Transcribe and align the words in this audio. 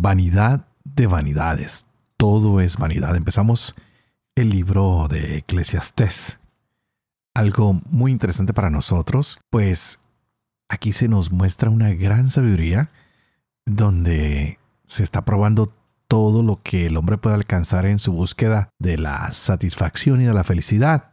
Vanidad 0.00 0.68
de 0.84 1.08
vanidades. 1.08 1.86
Todo 2.16 2.60
es 2.60 2.76
vanidad. 2.76 3.16
Empezamos 3.16 3.74
el 4.36 4.50
libro 4.50 5.08
de 5.10 5.38
Eclesiastés. 5.38 6.38
Algo 7.34 7.80
muy 7.90 8.12
interesante 8.12 8.54
para 8.54 8.70
nosotros, 8.70 9.40
pues 9.50 9.98
aquí 10.68 10.92
se 10.92 11.08
nos 11.08 11.32
muestra 11.32 11.68
una 11.68 11.90
gran 11.94 12.30
sabiduría 12.30 12.92
donde 13.66 14.60
se 14.86 15.02
está 15.02 15.24
probando 15.24 15.74
todo 16.06 16.44
lo 16.44 16.62
que 16.62 16.86
el 16.86 16.96
hombre 16.96 17.18
puede 17.18 17.34
alcanzar 17.34 17.84
en 17.84 17.98
su 17.98 18.12
búsqueda 18.12 18.70
de 18.78 18.98
la 18.98 19.32
satisfacción 19.32 20.22
y 20.22 20.26
de 20.26 20.32
la 20.32 20.44
felicidad. 20.44 21.10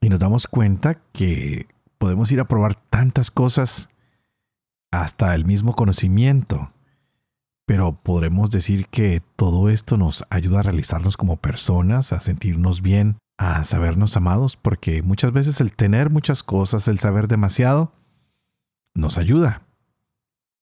Y 0.00 0.08
nos 0.08 0.20
damos 0.20 0.46
cuenta 0.46 0.94
que 1.12 1.66
podemos 1.98 2.32
ir 2.32 2.40
a 2.40 2.48
probar 2.48 2.74
tantas 2.88 3.30
cosas, 3.30 3.90
hasta 4.90 5.34
el 5.34 5.44
mismo 5.44 5.74
conocimiento, 5.74 6.72
pero 7.66 8.00
podremos 8.00 8.52
decir 8.52 8.86
que 8.86 9.20
todo 9.34 9.68
esto 9.68 9.96
nos 9.96 10.24
ayuda 10.30 10.60
a 10.60 10.62
realizarnos 10.62 11.16
como 11.16 11.36
personas, 11.36 12.12
a 12.12 12.20
sentirnos 12.20 12.80
bien, 12.80 13.18
a 13.38 13.64
sabernos 13.64 14.16
amados, 14.16 14.56
porque 14.56 15.02
muchas 15.02 15.32
veces 15.32 15.60
el 15.60 15.72
tener 15.72 16.10
muchas 16.10 16.44
cosas, 16.44 16.86
el 16.86 17.00
saber 17.00 17.26
demasiado, 17.26 17.92
nos 18.94 19.18
ayuda. 19.18 19.62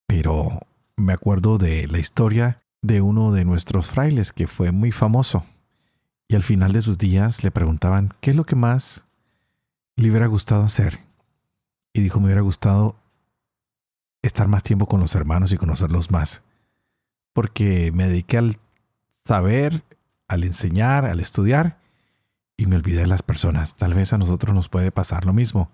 Pero 0.07 0.61
me 0.97 1.13
acuerdo 1.13 1.59
de 1.59 1.87
la 1.89 1.99
historia 1.99 2.63
de 2.81 3.03
uno 3.03 3.33
de 3.33 3.45
nuestros 3.45 3.91
frailes 3.91 4.33
que 4.33 4.47
fue 4.47 4.73
muy 4.73 4.91
famoso. 4.91 5.45
Y 6.27 6.37
al 6.37 6.43
final 6.43 6.73
de 6.73 6.81
sus 6.81 6.97
días 6.97 7.45
le 7.45 7.51
preguntaban 7.51 8.13
qué 8.23 8.31
es 8.31 8.37
lo 8.37 8.47
que 8.47 8.57
más 8.57 9.07
le 9.97 10.09
hubiera 10.09 10.27
gustado 10.27 10.63
hacer. 10.63 11.01
Y 11.93 12.01
dijo, 12.01 12.19
me 12.19 12.27
hubiera 12.27 12.41
gustado 12.41 12.97
estar 14.23 14.49
más 14.49 14.63
tiempo 14.63 14.87
con 14.87 15.01
los 15.01 15.15
hermanos 15.15 15.53
y 15.53 15.59
conocerlos 15.59 16.11
más 16.11 16.43
porque 17.35 17.93
me 17.93 18.09
dediqué 18.09 18.39
al 18.39 18.57
saber, 19.25 19.85
al 20.29 20.45
enseñar, 20.45 21.05
al 21.05 21.21
estudiar 21.21 21.79
y 22.57 22.67
me 22.67 22.77
olvidé 22.77 23.01
de 23.01 23.07
las 23.07 23.23
personas. 23.23 23.77
Tal 23.77 23.93
vez 23.93 24.15
a 24.15 24.19
nosotros 24.19 24.55
nos 24.55 24.71
puede 24.71 24.91
pasar 24.91 25.27
lo 25.27 25.35
mismo. 25.35 25.71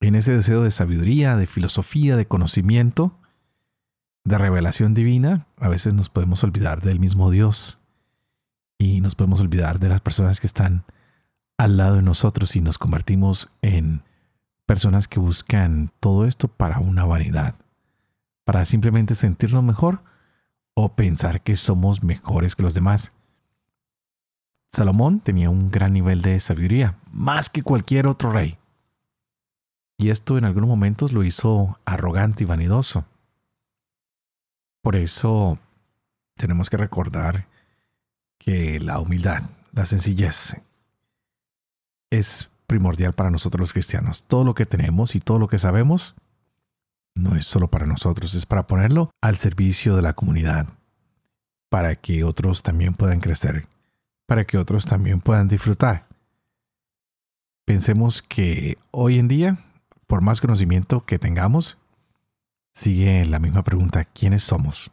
En 0.00 0.14
ese 0.14 0.36
deseo 0.36 0.62
de 0.62 0.70
sabiduría, 0.70 1.36
de 1.36 1.46
filosofía, 1.46 2.16
de 2.16 2.26
conocimiento, 2.26 3.18
de 4.24 4.38
revelación 4.38 4.94
divina, 4.94 5.46
a 5.58 5.68
veces 5.68 5.94
nos 5.94 6.10
podemos 6.10 6.44
olvidar 6.44 6.82
del 6.82 7.00
mismo 7.00 7.30
Dios 7.30 7.80
y 8.78 9.00
nos 9.00 9.14
podemos 9.14 9.40
olvidar 9.40 9.78
de 9.78 9.88
las 9.88 10.02
personas 10.02 10.40
que 10.40 10.46
están 10.46 10.84
al 11.56 11.76
lado 11.76 11.96
de 11.96 12.02
nosotros 12.02 12.56
y 12.56 12.60
nos 12.60 12.78
convertimos 12.78 13.50
en 13.62 14.02
personas 14.66 15.08
que 15.08 15.20
buscan 15.20 15.90
todo 16.00 16.26
esto 16.26 16.48
para 16.48 16.78
una 16.80 17.04
vanidad, 17.04 17.54
para 18.44 18.64
simplemente 18.64 19.14
sentirnos 19.14 19.62
mejor 19.62 20.02
o 20.74 20.94
pensar 20.94 21.40
que 21.40 21.56
somos 21.56 22.02
mejores 22.02 22.56
que 22.56 22.62
los 22.62 22.74
demás. 22.74 23.12
Salomón 24.68 25.20
tenía 25.20 25.50
un 25.50 25.70
gran 25.70 25.92
nivel 25.92 26.20
de 26.20 26.38
sabiduría, 26.40 26.98
más 27.12 27.48
que 27.48 27.62
cualquier 27.62 28.06
otro 28.08 28.32
rey. 28.32 28.58
Y 29.96 30.10
esto 30.10 30.36
en 30.36 30.44
algunos 30.44 30.68
momentos 30.68 31.12
lo 31.12 31.22
hizo 31.22 31.78
arrogante 31.84 32.42
y 32.42 32.46
vanidoso. 32.46 33.04
Por 34.82 34.96
eso 34.96 35.58
tenemos 36.34 36.68
que 36.68 36.76
recordar 36.76 37.46
que 38.38 38.80
la 38.80 38.98
humildad, 38.98 39.42
la 39.72 39.86
sencillez, 39.86 40.56
es 42.10 42.50
primordial 42.66 43.12
para 43.12 43.30
nosotros 43.30 43.60
los 43.60 43.72
cristianos. 43.72 44.24
Todo 44.24 44.44
lo 44.44 44.54
que 44.54 44.66
tenemos 44.66 45.14
y 45.14 45.20
todo 45.20 45.38
lo 45.38 45.48
que 45.48 45.58
sabemos 45.58 46.16
no 47.14 47.36
es 47.36 47.46
solo 47.46 47.68
para 47.68 47.86
nosotros, 47.86 48.34
es 48.34 48.46
para 48.46 48.66
ponerlo 48.66 49.10
al 49.20 49.36
servicio 49.36 49.96
de 49.96 50.02
la 50.02 50.14
comunidad, 50.14 50.66
para 51.68 51.96
que 51.96 52.24
otros 52.24 52.62
también 52.62 52.94
puedan 52.94 53.20
crecer, 53.20 53.66
para 54.26 54.44
que 54.44 54.58
otros 54.58 54.86
también 54.86 55.20
puedan 55.20 55.48
disfrutar. 55.48 56.06
Pensemos 57.64 58.20
que 58.22 58.78
hoy 58.90 59.18
en 59.18 59.28
día, 59.28 59.58
por 60.06 60.22
más 60.22 60.40
conocimiento 60.40 61.06
que 61.06 61.18
tengamos, 61.18 61.78
sigue 62.72 63.24
la 63.24 63.38
misma 63.38 63.62
pregunta, 63.62 64.04
¿quiénes 64.04 64.42
somos? 64.42 64.90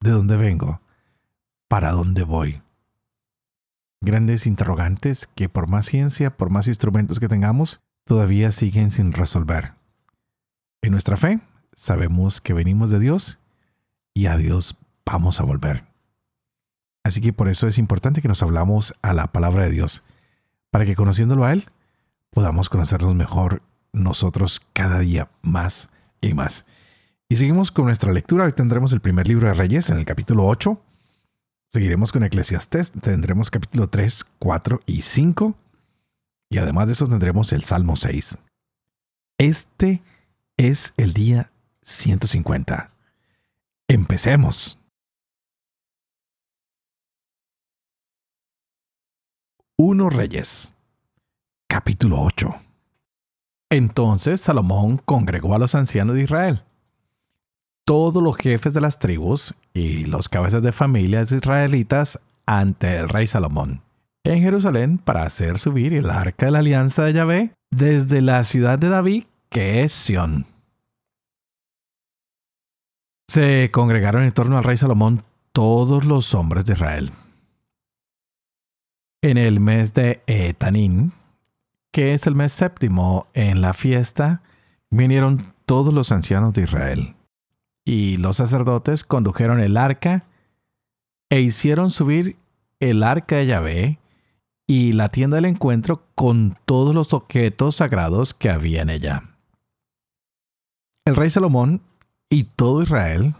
¿De 0.00 0.10
dónde 0.10 0.36
vengo? 0.36 0.80
¿Para 1.66 1.92
dónde 1.92 2.22
voy? 2.22 2.62
Grandes 4.00 4.46
interrogantes 4.46 5.26
que 5.26 5.48
por 5.48 5.66
más 5.66 5.86
ciencia, 5.86 6.36
por 6.36 6.50
más 6.50 6.68
instrumentos 6.68 7.18
que 7.18 7.28
tengamos, 7.28 7.80
todavía 8.04 8.52
siguen 8.52 8.90
sin 8.90 9.12
resolver. 9.12 9.72
En 10.82 10.92
nuestra 10.92 11.16
fe 11.16 11.40
sabemos 11.76 12.40
que 12.40 12.52
venimos 12.52 12.90
de 12.90 12.98
Dios 12.98 13.38
y 14.14 14.26
a 14.26 14.36
Dios 14.36 14.76
vamos 15.04 15.40
a 15.40 15.44
volver. 15.44 15.84
Así 17.04 17.20
que 17.20 17.32
por 17.32 17.48
eso 17.48 17.68
es 17.68 17.78
importante 17.78 18.22
que 18.22 18.28
nos 18.28 18.42
hablamos 18.42 18.94
a 19.02 19.12
la 19.12 19.26
palabra 19.28 19.64
de 19.64 19.70
Dios, 19.70 20.02
para 20.70 20.86
que 20.86 20.96
conociéndolo 20.96 21.44
a 21.44 21.52
Él, 21.52 21.66
podamos 22.30 22.68
conocernos 22.68 23.14
mejor 23.14 23.62
nosotros 23.92 24.60
cada 24.72 24.98
día 25.00 25.28
más 25.42 25.90
y 26.20 26.34
más. 26.34 26.66
Y 27.28 27.36
seguimos 27.36 27.70
con 27.70 27.86
nuestra 27.86 28.12
lectura. 28.12 28.44
Hoy 28.44 28.52
tendremos 28.52 28.92
el 28.92 29.00
primer 29.00 29.28
libro 29.28 29.48
de 29.48 29.54
Reyes 29.54 29.90
en 29.90 29.98
el 29.98 30.04
capítulo 30.04 30.46
8. 30.46 30.80
Seguiremos 31.68 32.12
con 32.12 32.24
Eclesiastés. 32.24 32.92
Tendremos 32.92 33.50
capítulo 33.50 33.88
3, 33.88 34.24
4 34.38 34.80
y 34.86 35.02
5. 35.02 35.54
Y 36.50 36.58
además 36.58 36.86
de 36.86 36.92
eso 36.92 37.06
tendremos 37.06 37.52
el 37.52 37.64
Salmo 37.64 37.96
6. 37.96 38.38
Este 39.38 40.02
es 40.56 40.92
el 40.96 41.12
día 41.12 41.50
150. 41.84 42.90
Empecemos. 43.88 44.78
1 49.76 50.08
Reyes, 50.08 50.72
capítulo 51.68 52.22
8. 52.22 52.54
Entonces 53.70 54.40
Salomón 54.40 55.02
congregó 55.04 55.54
a 55.54 55.58
los 55.58 55.74
ancianos 55.74 56.14
de 56.14 56.22
Israel, 56.22 56.62
todos 57.84 58.22
los 58.22 58.36
jefes 58.36 58.72
de 58.72 58.80
las 58.80 58.98
tribus 58.98 59.54
y 59.74 60.06
los 60.06 60.28
cabezas 60.28 60.62
de 60.62 60.72
familias 60.72 61.32
israelitas 61.32 62.18
ante 62.46 62.96
el 62.96 63.08
rey 63.08 63.26
Salomón, 63.26 63.82
en 64.24 64.42
Jerusalén 64.42 64.98
para 64.98 65.24
hacer 65.24 65.58
subir 65.58 65.92
el 65.92 66.08
arca 66.08 66.46
de 66.46 66.52
la 66.52 66.60
alianza 66.60 67.04
de 67.04 67.12
Yahvé 67.12 67.52
desde 67.70 68.22
la 68.22 68.42
ciudad 68.44 68.78
de 68.78 68.88
David, 68.88 69.24
que 69.50 69.82
es 69.82 69.92
Sión. 69.92 70.53
Se 73.28 73.70
congregaron 73.70 74.22
en 74.22 74.32
torno 74.32 74.58
al 74.58 74.64
rey 74.64 74.76
Salomón 74.76 75.24
todos 75.52 76.04
los 76.04 76.34
hombres 76.34 76.64
de 76.64 76.74
Israel. 76.74 77.12
En 79.22 79.38
el 79.38 79.60
mes 79.60 79.94
de 79.94 80.22
Etanín, 80.26 81.12
que 81.92 82.12
es 82.12 82.26
el 82.26 82.34
mes 82.34 82.52
séptimo 82.52 83.26
en 83.32 83.60
la 83.60 83.72
fiesta, 83.72 84.42
vinieron 84.90 85.54
todos 85.64 85.94
los 85.94 86.12
ancianos 86.12 86.52
de 86.52 86.62
Israel. 86.64 87.14
Y 87.86 88.18
los 88.18 88.36
sacerdotes 88.36 89.04
condujeron 89.04 89.60
el 89.60 89.76
arca 89.76 90.24
e 91.30 91.40
hicieron 91.40 91.90
subir 91.90 92.36
el 92.80 93.02
arca 93.02 93.36
de 93.36 93.46
Yahvé 93.46 93.98
y 94.66 94.92
la 94.92 95.10
tienda 95.10 95.36
del 95.36 95.46
encuentro 95.46 96.06
con 96.14 96.58
todos 96.64 96.94
los 96.94 97.12
objetos 97.12 97.76
sagrados 97.76 98.34
que 98.34 98.50
había 98.50 98.82
en 98.82 98.90
ella. 98.90 99.36
El 101.06 101.16
rey 101.16 101.30
Salomón 101.30 101.82
y 102.34 102.42
todo 102.42 102.82
Israel, 102.82 103.36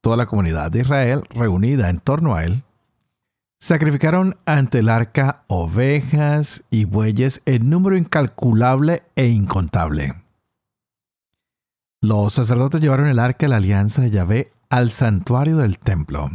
toda 0.00 0.16
la 0.16 0.26
comunidad 0.26 0.70
de 0.70 0.82
Israel 0.82 1.22
reunida 1.30 1.90
en 1.90 1.98
torno 1.98 2.36
a 2.36 2.44
él, 2.44 2.62
sacrificaron 3.58 4.38
ante 4.46 4.78
el 4.78 4.88
arca 4.88 5.42
ovejas 5.48 6.62
y 6.70 6.84
bueyes 6.84 7.42
en 7.46 7.68
número 7.68 7.96
incalculable 7.96 9.02
e 9.16 9.26
incontable. 9.26 10.14
Los 12.00 12.34
sacerdotes 12.34 12.80
llevaron 12.80 13.08
el 13.08 13.18
arca 13.18 13.46
de 13.46 13.48
la 13.48 13.56
alianza 13.56 14.02
de 14.02 14.10
Yahvé 14.10 14.52
al 14.70 14.92
santuario 14.92 15.56
del 15.56 15.80
templo, 15.80 16.30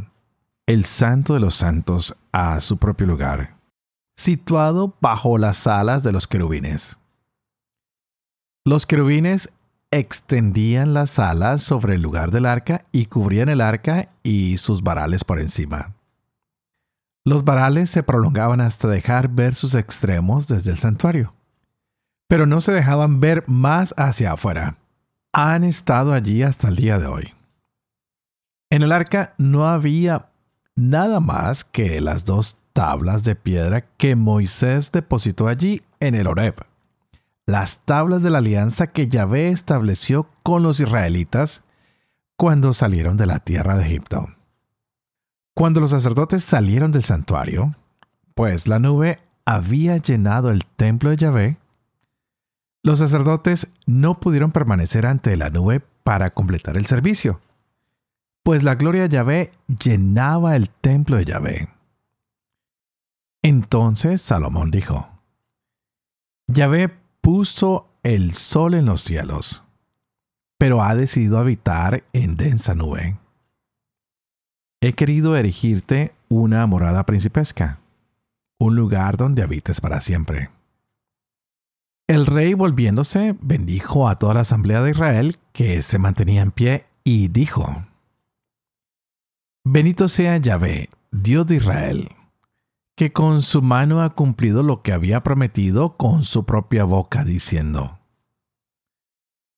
el 0.67 0.83
santo 0.83 1.35
de 1.35 1.39
los 1.39 1.55
santos, 1.55 2.17
a 2.33 2.59
su 2.59 2.75
propio 2.75 3.07
lugar, 3.07 3.55
situado 4.17 4.93
bajo 4.99 5.37
las 5.37 5.67
alas 5.67 6.03
de 6.03 6.11
los 6.11 6.27
querubines. 6.27 6.99
Los 8.65 8.85
querubines 8.85 9.53
extendían 9.93 10.95
las 10.95 11.19
alas 11.19 11.61
sobre 11.61 11.95
el 11.95 12.01
lugar 12.01 12.31
del 12.31 12.47
arca 12.47 12.85
y 12.91 13.05
cubrían 13.05 13.47
el 13.47 13.61
arca 13.61 14.09
y 14.23 14.57
sus 14.57 14.81
varales 14.81 15.23
por 15.23 15.39
encima. 15.39 15.93
Los 17.23 17.45
varales 17.45 17.91
se 17.91 18.01
prolongaban 18.01 18.59
hasta 18.59 18.87
dejar 18.87 19.29
ver 19.29 19.53
sus 19.53 19.75
extremos 19.75 20.47
desde 20.47 20.71
el 20.71 20.77
santuario, 20.77 21.35
pero 22.27 22.47
no 22.47 22.59
se 22.59 22.71
dejaban 22.71 23.19
ver 23.19 23.43
más 23.47 23.93
hacia 23.95 24.31
afuera. 24.31 24.77
Han 25.31 25.63
estado 25.63 26.13
allí 26.13 26.41
hasta 26.41 26.69
el 26.69 26.75
día 26.75 26.97
de 26.97 27.05
hoy. 27.05 27.33
En 28.71 28.81
el 28.81 28.91
arca 28.91 29.35
no 29.37 29.67
había 29.67 30.29
nada 30.75 31.19
más 31.19 31.63
que 31.63 32.01
las 32.01 32.25
dos 32.25 32.57
tablas 32.73 33.23
de 33.23 33.35
piedra 33.35 33.81
que 33.97 34.15
Moisés 34.15 34.91
depositó 34.91 35.47
allí 35.47 35.83
en 35.99 36.15
el 36.15 36.25
Horeb 36.25 36.72
las 37.45 37.79
tablas 37.85 38.23
de 38.23 38.29
la 38.29 38.37
alianza 38.37 38.87
que 38.87 39.07
Yahvé 39.07 39.49
estableció 39.49 40.29
con 40.43 40.63
los 40.63 40.79
israelitas 40.79 41.63
cuando 42.35 42.73
salieron 42.73 43.17
de 43.17 43.25
la 43.25 43.39
tierra 43.39 43.77
de 43.77 43.85
Egipto. 43.85 44.29
Cuando 45.53 45.79
los 45.79 45.91
sacerdotes 45.91 46.43
salieron 46.43 46.91
del 46.91 47.03
santuario, 47.03 47.75
pues 48.33 48.67
la 48.67 48.79
nube 48.79 49.19
había 49.45 49.97
llenado 49.97 50.49
el 50.49 50.65
templo 50.65 51.09
de 51.09 51.17
Yahvé, 51.17 51.57
los 52.81 52.99
sacerdotes 52.99 53.67
no 53.85 54.19
pudieron 54.19 54.51
permanecer 54.51 55.05
ante 55.05 55.37
la 55.37 55.49
nube 55.49 55.81
para 56.03 56.31
completar 56.31 56.75
el 56.75 56.85
servicio, 56.85 57.39
pues 58.43 58.63
la 58.63 58.75
gloria 58.75 59.03
de 59.03 59.09
Yahvé 59.09 59.51
llenaba 59.67 60.55
el 60.55 60.69
templo 60.69 61.15
de 61.17 61.25
Yahvé. 61.25 61.69
Entonces 63.41 64.21
Salomón 64.21 64.71
dijo, 64.71 65.07
Yahvé 66.47 67.02
puso 67.23 67.87
el 68.03 68.33
sol 68.33 68.73
en 68.73 68.85
los 68.85 69.01
cielos, 69.01 69.63
pero 70.59 70.83
ha 70.83 70.93
decidido 70.93 71.39
habitar 71.39 72.03
en 72.11 72.35
densa 72.35 72.75
nube. 72.75 73.17
He 74.81 74.91
querido 74.91 75.37
erigirte 75.37 76.13
una 76.27 76.67
morada 76.67 77.05
principesca, 77.05 77.79
un 78.59 78.75
lugar 78.75 79.15
donde 79.15 79.41
habites 79.41 79.79
para 79.79 80.01
siempre. 80.01 80.49
El 82.07 82.25
rey 82.25 82.55
volviéndose 82.55 83.37
bendijo 83.39 84.09
a 84.09 84.15
toda 84.15 84.33
la 84.33 84.41
asamblea 84.41 84.81
de 84.81 84.91
Israel 84.91 85.37
que 85.53 85.81
se 85.81 85.97
mantenía 85.99 86.41
en 86.41 86.51
pie 86.51 86.85
y 87.05 87.29
dijo, 87.29 87.85
Benito 89.63 90.09
sea 90.09 90.35
Yahvé, 90.35 90.89
Dios 91.09 91.47
de 91.47 91.55
Israel 91.55 92.09
que 92.95 93.11
con 93.11 93.41
su 93.41 93.61
mano 93.61 94.01
ha 94.01 94.11
cumplido 94.11 94.63
lo 94.63 94.81
que 94.81 94.93
había 94.93 95.23
prometido 95.23 95.97
con 95.97 96.23
su 96.23 96.45
propia 96.45 96.83
boca, 96.83 97.23
diciendo, 97.23 97.99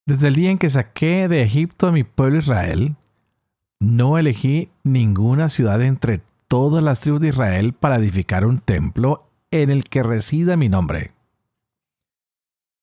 Desde 0.06 0.30
el 0.30 0.36
día 0.36 0.52
en 0.52 0.58
que 0.58 0.70
saqué 0.70 1.28
de 1.28 1.42
Egipto 1.42 1.88
a 1.88 1.92
mi 1.92 2.04
pueblo 2.04 2.38
Israel, 2.38 2.96
no 3.80 4.18
elegí 4.18 4.70
ninguna 4.84 5.50
ciudad 5.50 5.82
entre 5.82 6.22
todas 6.48 6.84
las 6.84 7.02
tribus 7.02 7.22
de 7.22 7.30
Israel 7.30 7.74
para 7.74 7.98
edificar 7.98 8.46
un 8.46 8.60
templo 8.60 9.30
en 9.52 9.70
el 9.70 9.84
que 9.84 10.04
resida 10.04 10.56
mi 10.56 10.70
nombre. 10.70 11.12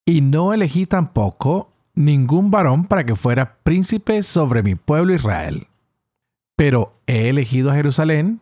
Y 0.05 0.20
no 0.20 0.52
elegí 0.52 0.87
tampoco 0.87 1.72
ningún 1.94 2.50
varón 2.50 2.87
para 2.87 3.05
que 3.05 3.14
fuera 3.14 3.56
príncipe 3.62 4.22
sobre 4.22 4.62
mi 4.62 4.75
pueblo 4.75 5.14
Israel. 5.14 5.69
Pero 6.56 6.94
he 7.06 7.28
elegido 7.28 7.70
a 7.70 7.75
Jerusalén 7.75 8.40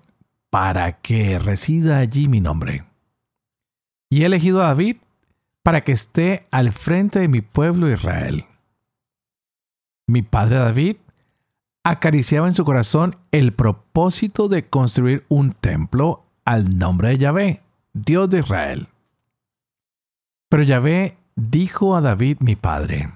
para 0.50 1.00
que 1.00 1.38
resida 1.38 1.98
allí 1.98 2.28
mi 2.28 2.40
nombre. 2.40 2.84
Y 4.10 4.22
he 4.22 4.26
elegido 4.26 4.62
a 4.62 4.66
David 4.66 4.96
para 5.62 5.84
que 5.84 5.92
esté 5.92 6.46
al 6.50 6.72
frente 6.72 7.20
de 7.20 7.28
mi 7.28 7.40
pueblo 7.40 7.90
Israel. 7.90 8.46
Mi 10.08 10.22
padre 10.22 10.56
David 10.56 10.96
acariciaba 11.84 12.48
en 12.48 12.54
su 12.54 12.64
corazón 12.64 13.16
el 13.30 13.52
propósito 13.52 14.48
de 14.48 14.68
construir 14.68 15.24
un 15.28 15.52
templo 15.52 16.24
al 16.44 16.78
nombre 16.78 17.10
de 17.10 17.18
Yahvé, 17.18 17.62
Dios 17.92 18.28
de 18.28 18.40
Israel. 18.40 18.88
Pero 20.48 20.64
Yahvé 20.64 21.16
dijo 21.36 21.94
a 21.94 22.00
David 22.00 22.38
mi 22.40 22.56
padre, 22.56 23.12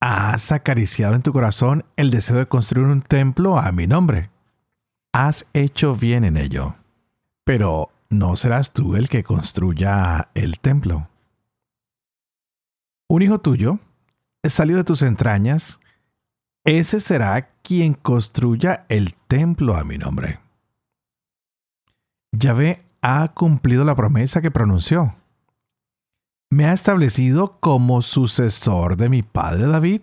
¿Has 0.00 0.52
acariciado 0.52 1.14
en 1.14 1.22
tu 1.22 1.32
corazón 1.32 1.84
el 1.96 2.10
deseo 2.10 2.36
de 2.36 2.46
construir 2.46 2.86
un 2.86 3.00
templo 3.00 3.58
a 3.58 3.72
mi 3.72 3.86
nombre? 3.86 4.30
Has 5.14 5.46
hecho 5.54 5.94
bien 5.94 6.24
en 6.24 6.36
ello. 6.36 6.74
Pero 7.44 7.90
no 8.10 8.34
serás 8.34 8.72
tú 8.72 8.96
el 8.96 9.08
que 9.08 9.22
construya 9.22 10.28
el 10.34 10.58
templo. 10.58 11.08
Un 13.08 13.22
hijo 13.22 13.38
tuyo, 13.38 13.78
salió 14.42 14.76
de 14.76 14.84
tus 14.84 15.02
entrañas, 15.02 15.78
ese 16.64 16.98
será 16.98 17.48
quien 17.62 17.94
construya 17.94 18.86
el 18.88 19.14
templo 19.14 19.76
a 19.76 19.84
mi 19.84 19.98
nombre. 19.98 20.40
Yahvé 22.32 22.84
ha 23.00 23.28
cumplido 23.34 23.84
la 23.84 23.94
promesa 23.94 24.42
que 24.42 24.50
pronunció. 24.50 25.14
Me 26.50 26.66
ha 26.66 26.72
establecido 26.72 27.60
como 27.60 28.02
sucesor 28.02 28.96
de 28.96 29.08
mi 29.08 29.22
padre 29.22 29.66
David 29.68 30.02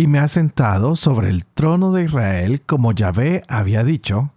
y 0.00 0.06
me 0.06 0.18
ha 0.18 0.28
sentado 0.28 0.96
sobre 0.96 1.28
el 1.28 1.44
trono 1.44 1.92
de 1.92 2.04
Israel 2.04 2.62
como 2.62 2.92
Yahvé 2.92 3.42
había 3.48 3.84
dicho, 3.84 4.32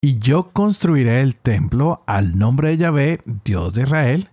y 0.00 0.20
yo 0.20 0.52
construiré 0.52 1.20
el 1.20 1.34
templo 1.34 2.04
al 2.06 2.38
nombre 2.38 2.68
de 2.68 2.76
Yahvé, 2.76 3.20
Dios 3.44 3.74
de 3.74 3.82
Israel, 3.82 4.30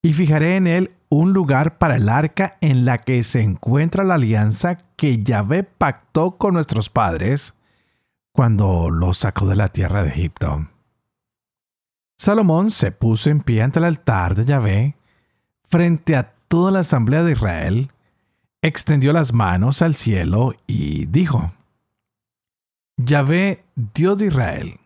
y 0.00 0.12
fijaré 0.12 0.54
en 0.54 0.68
él 0.68 0.92
un 1.08 1.32
lugar 1.32 1.76
para 1.76 1.96
el 1.96 2.08
arca 2.08 2.56
en 2.60 2.84
la 2.84 2.98
que 2.98 3.24
se 3.24 3.40
encuentra 3.40 4.04
la 4.04 4.14
alianza 4.14 4.78
que 4.94 5.18
Yahvé 5.18 5.64
pactó 5.64 6.36
con 6.38 6.54
nuestros 6.54 6.88
padres 6.88 7.56
cuando 8.30 8.90
los 8.90 9.18
sacó 9.18 9.48
de 9.48 9.56
la 9.56 9.70
tierra 9.70 10.04
de 10.04 10.10
Egipto. 10.10 10.68
Salomón 12.16 12.70
se 12.70 12.92
puso 12.92 13.28
en 13.28 13.40
pie 13.40 13.62
ante 13.62 13.80
el 13.80 13.86
altar 13.86 14.36
de 14.36 14.44
Yahvé, 14.44 14.94
frente 15.68 16.14
a 16.14 16.32
toda 16.46 16.70
la 16.70 16.78
asamblea 16.78 17.24
de 17.24 17.32
Israel, 17.32 17.90
extendió 18.62 19.12
las 19.12 19.32
manos 19.32 19.82
al 19.82 19.94
cielo 19.94 20.54
y 20.66 21.06
dijo, 21.06 21.52
Yahvé, 22.96 23.64
Dios 23.94 24.18
de 24.18 24.26
Israel, 24.26 24.80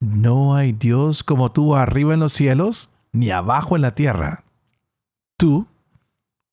no 0.00 0.54
hay 0.54 0.72
Dios 0.72 1.22
como 1.22 1.52
tú 1.52 1.76
arriba 1.76 2.14
en 2.14 2.20
los 2.20 2.32
cielos, 2.32 2.90
ni 3.12 3.30
abajo 3.30 3.76
en 3.76 3.82
la 3.82 3.94
tierra. 3.94 4.44
Tú, 5.36 5.66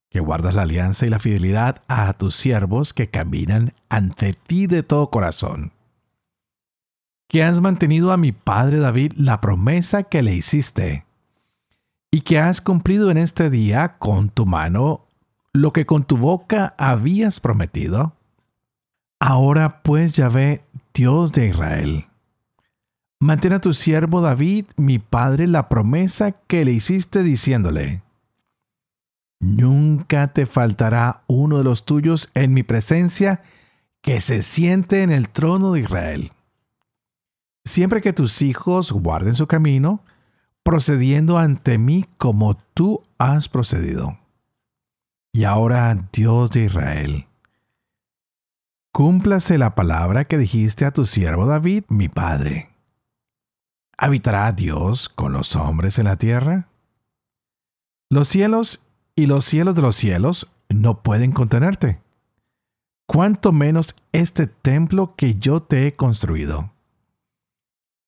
que 0.10 0.20
guardas 0.20 0.54
la 0.54 0.62
alianza 0.62 1.06
y 1.06 1.10
la 1.10 1.20
fidelidad 1.20 1.82
a 1.88 2.14
tus 2.14 2.36
siervos 2.36 2.94
que 2.94 3.10
caminan 3.10 3.74
ante 3.90 4.34
ti 4.34 4.68
de 4.68 4.84
todo 4.84 5.10
corazón, 5.10 5.72
que 7.28 7.44
has 7.44 7.62
mantenido 7.62 8.12
a 8.12 8.18
mi 8.18 8.32
padre 8.32 8.80
David 8.80 9.14
la 9.16 9.42
promesa 9.42 10.04
que 10.04 10.22
le 10.22 10.36
hiciste, 10.36 11.06
y 12.12 12.22
que 12.22 12.40
has 12.40 12.62
cumplido 12.62 13.10
en 13.10 13.18
este 13.18 13.50
día 13.50 13.98
con 13.98 14.30
tu 14.30 14.46
mano 14.46 15.06
lo 15.54 15.74
que 15.74 15.86
con 15.86 16.04
tu 16.04 16.18
boca 16.18 16.74
habías 16.78 17.40
prometido? 17.40 18.14
Ahora 19.20 19.82
pues 19.84 20.14
Yahvé, 20.14 20.64
Dios 20.94 21.32
de 21.32 21.48
Israel, 21.48 22.08
mantén 23.20 23.54
a 23.54 23.62
tu 23.62 23.74
siervo 23.74 24.22
David, 24.22 24.66
mi 24.78 25.00
padre, 25.00 25.48
la 25.48 25.70
promesa 25.70 26.32
que 26.32 26.66
le 26.66 26.72
hiciste 26.72 27.24
diciéndole, 27.24 28.02
Nunca 29.42 30.34
te 30.34 30.46
faltará 30.46 31.24
uno 31.26 31.58
de 31.58 31.64
los 31.64 31.84
tuyos 31.84 32.30
en 32.36 32.54
mi 32.54 32.62
presencia 32.62 33.42
que 34.02 34.22
se 34.22 34.44
siente 34.44 35.02
en 35.02 35.12
el 35.12 35.30
trono 35.30 35.74
de 35.74 35.82
Israel. 35.82 36.32
Siempre 37.66 38.02
que 38.02 38.14
tus 38.14 38.44
hijos 38.44 38.92
guarden 38.92 39.34
su 39.34 39.48
camino, 39.48 40.04
procediendo 40.64 41.40
ante 41.40 41.80
mí 41.80 42.06
como 42.18 42.56
tú 42.76 43.02
has 43.18 43.50
procedido. 43.50 44.21
Y 45.34 45.46
ahora, 45.46 45.98
Dios 46.12 46.52
de 46.52 46.66
Israel, 46.66 47.26
cúmplase 48.92 49.58
la 49.58 49.76
palabra 49.76 50.26
que 50.26 50.38
dijiste 50.38 50.84
a 50.84 50.92
tu 50.92 51.06
siervo 51.06 51.46
David, 51.46 51.86
mi 51.88 52.10
padre. 52.10 52.70
¿Habitará 53.98 54.52
Dios 54.52 55.08
con 55.08 55.32
los 55.32 55.56
hombres 55.56 56.00
en 56.00 56.06
la 56.06 56.18
tierra? 56.18 56.68
Los 58.10 58.28
cielos 58.28 58.86
y 59.16 59.28
los 59.28 59.46
cielos 59.46 59.76
de 59.76 59.82
los 59.82 59.96
cielos 59.96 60.52
no 60.68 61.02
pueden 61.02 61.32
contenerte. 61.32 62.02
Cuanto 63.08 63.54
menos 63.54 63.96
este 64.12 64.48
templo 64.48 65.16
que 65.16 65.36
yo 65.36 65.62
te 65.62 65.88
he 65.88 65.96
construido. 65.96 66.72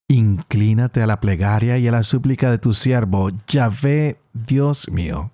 Inclínate 0.10 1.02
a 1.02 1.08
la 1.08 1.22
plegaria 1.22 1.78
y 1.78 1.88
a 1.88 1.92
la 1.92 2.04
súplica 2.04 2.52
de 2.52 2.58
tu 2.58 2.74
siervo, 2.74 3.32
Yahvé, 3.48 4.20
Dios 4.34 4.90
mío 4.90 5.33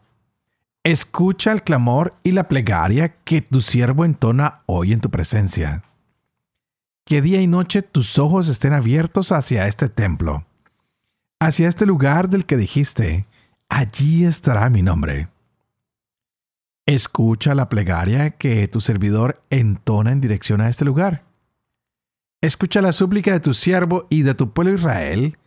Escucha 0.86 1.52
el 1.52 1.64
clamor 1.64 2.14
y 2.24 2.32
la 2.32 2.48
plegaria 2.48 3.10
que 3.26 3.42
tu 3.42 3.60
siervo 3.60 4.06
entona 4.06 4.62
hoy 4.66 4.94
en 4.94 5.02
tu 5.02 5.10
presencia. 5.10 5.84
Que 7.06 7.22
día 7.22 7.42
y 7.42 7.48
noche 7.48 7.82
tus 7.82 8.18
ojos 8.18 8.48
estén 8.48 8.72
abiertos 8.72 9.34
hacia 9.34 9.68
este 9.68 9.90
templo, 9.90 10.46
hacia 11.40 11.68
este 11.68 11.86
lugar 11.86 12.30
del 12.30 12.46
que 12.46 12.56
dijiste, 12.56 13.26
allí 13.68 14.24
estará 14.24 14.70
mi 14.70 14.82
nombre. 14.82 15.28
Escucha 16.86 17.56
la 17.56 17.68
plegaria 17.68 18.30
que 18.30 18.68
tu 18.70 18.80
servidor 18.80 19.44
entona 19.50 20.14
en 20.14 20.22
dirección 20.22 20.62
a 20.62 20.70
este 20.70 20.86
lugar. 20.86 21.26
Escucha 22.42 22.82
la 22.82 22.94
súplica 22.94 23.34
de 23.34 23.42
tu 23.42 23.54
siervo 23.54 24.08
y 24.10 24.22
de 24.22 24.34
tu 24.34 24.54
pueblo 24.54 24.74
Israel 24.74 25.38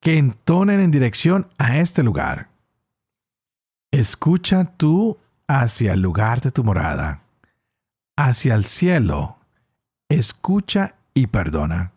que 0.00 0.16
entonen 0.16 0.80
en 0.80 0.90
dirección 0.90 1.48
a 1.58 1.76
este 1.78 2.02
lugar. 2.02 2.49
Escucha 4.00 4.64
tú 4.64 5.18
hacia 5.46 5.92
el 5.92 6.00
lugar 6.00 6.40
de 6.40 6.50
tu 6.50 6.64
morada, 6.64 7.20
hacia 8.16 8.54
el 8.54 8.64
cielo. 8.64 9.36
Escucha 10.08 10.94
y 11.12 11.26
perdona. 11.26 11.92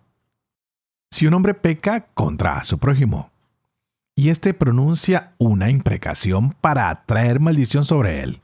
Si 1.13 1.27
un 1.27 1.33
hombre 1.33 1.53
peca 1.53 2.07
contra 2.13 2.61
su 2.65 2.77
prójimo, 2.77 3.31
y 4.17 4.31
éste 4.31 4.53
pronuncia 4.53 5.31
una 5.37 5.69
imprecación 5.69 6.51
para 6.59 6.89
atraer 6.89 7.39
maldición 7.39 7.85
sobre 7.85 8.21
él, 8.21 8.41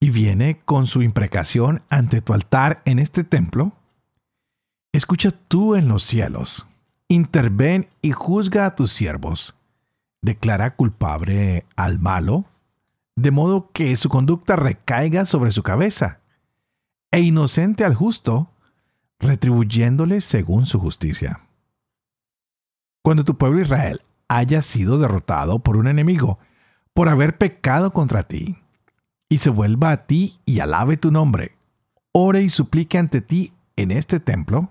y 0.00 0.10
viene 0.10 0.58
con 0.64 0.86
su 0.86 1.02
imprecación 1.02 1.82
ante 1.88 2.20
tu 2.20 2.32
altar 2.32 2.82
en 2.84 2.98
este 2.98 3.22
templo, 3.22 3.70
escucha 4.92 5.30
tú 5.30 5.76
en 5.76 5.86
los 5.86 6.02
cielos, 6.02 6.66
interven 7.06 7.86
y 8.02 8.10
juzga 8.10 8.66
a 8.66 8.74
tus 8.74 8.90
siervos, 8.90 9.54
declara 10.22 10.76
culpable 10.76 11.64
al 11.76 11.98
malo, 11.98 12.44
de 13.16 13.30
modo 13.30 13.70
que 13.72 13.96
su 13.96 14.08
conducta 14.08 14.56
recaiga 14.56 15.24
sobre 15.24 15.50
su 15.52 15.62
cabeza, 15.62 16.20
e 17.10 17.20
inocente 17.20 17.84
al 17.84 17.94
justo, 17.94 18.50
retribuyéndole 19.18 20.20
según 20.20 20.66
su 20.66 20.78
justicia. 20.78 21.40
Cuando 23.02 23.24
tu 23.24 23.36
pueblo 23.36 23.60
Israel 23.60 24.00
haya 24.28 24.62
sido 24.62 24.98
derrotado 24.98 25.58
por 25.58 25.76
un 25.76 25.88
enemigo, 25.88 26.38
por 26.94 27.08
haber 27.08 27.36
pecado 27.36 27.92
contra 27.92 28.22
ti, 28.22 28.58
y 29.28 29.38
se 29.38 29.50
vuelva 29.50 29.90
a 29.90 30.06
ti 30.06 30.40
y 30.44 30.60
alabe 30.60 30.96
tu 30.96 31.10
nombre, 31.10 31.56
ore 32.12 32.42
y 32.42 32.48
suplique 32.48 32.98
ante 32.98 33.20
ti 33.20 33.52
en 33.76 33.90
este 33.90 34.20
templo, 34.20 34.70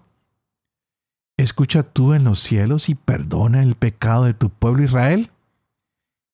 escucha 1.37 1.83
tú 1.83 2.13
en 2.13 2.23
los 2.23 2.39
cielos 2.39 2.89
y 2.89 2.95
perdona 2.95 3.63
el 3.63 3.75
pecado 3.75 4.25
de 4.25 4.33
tu 4.33 4.49
pueblo 4.49 4.83
Israel, 4.83 5.31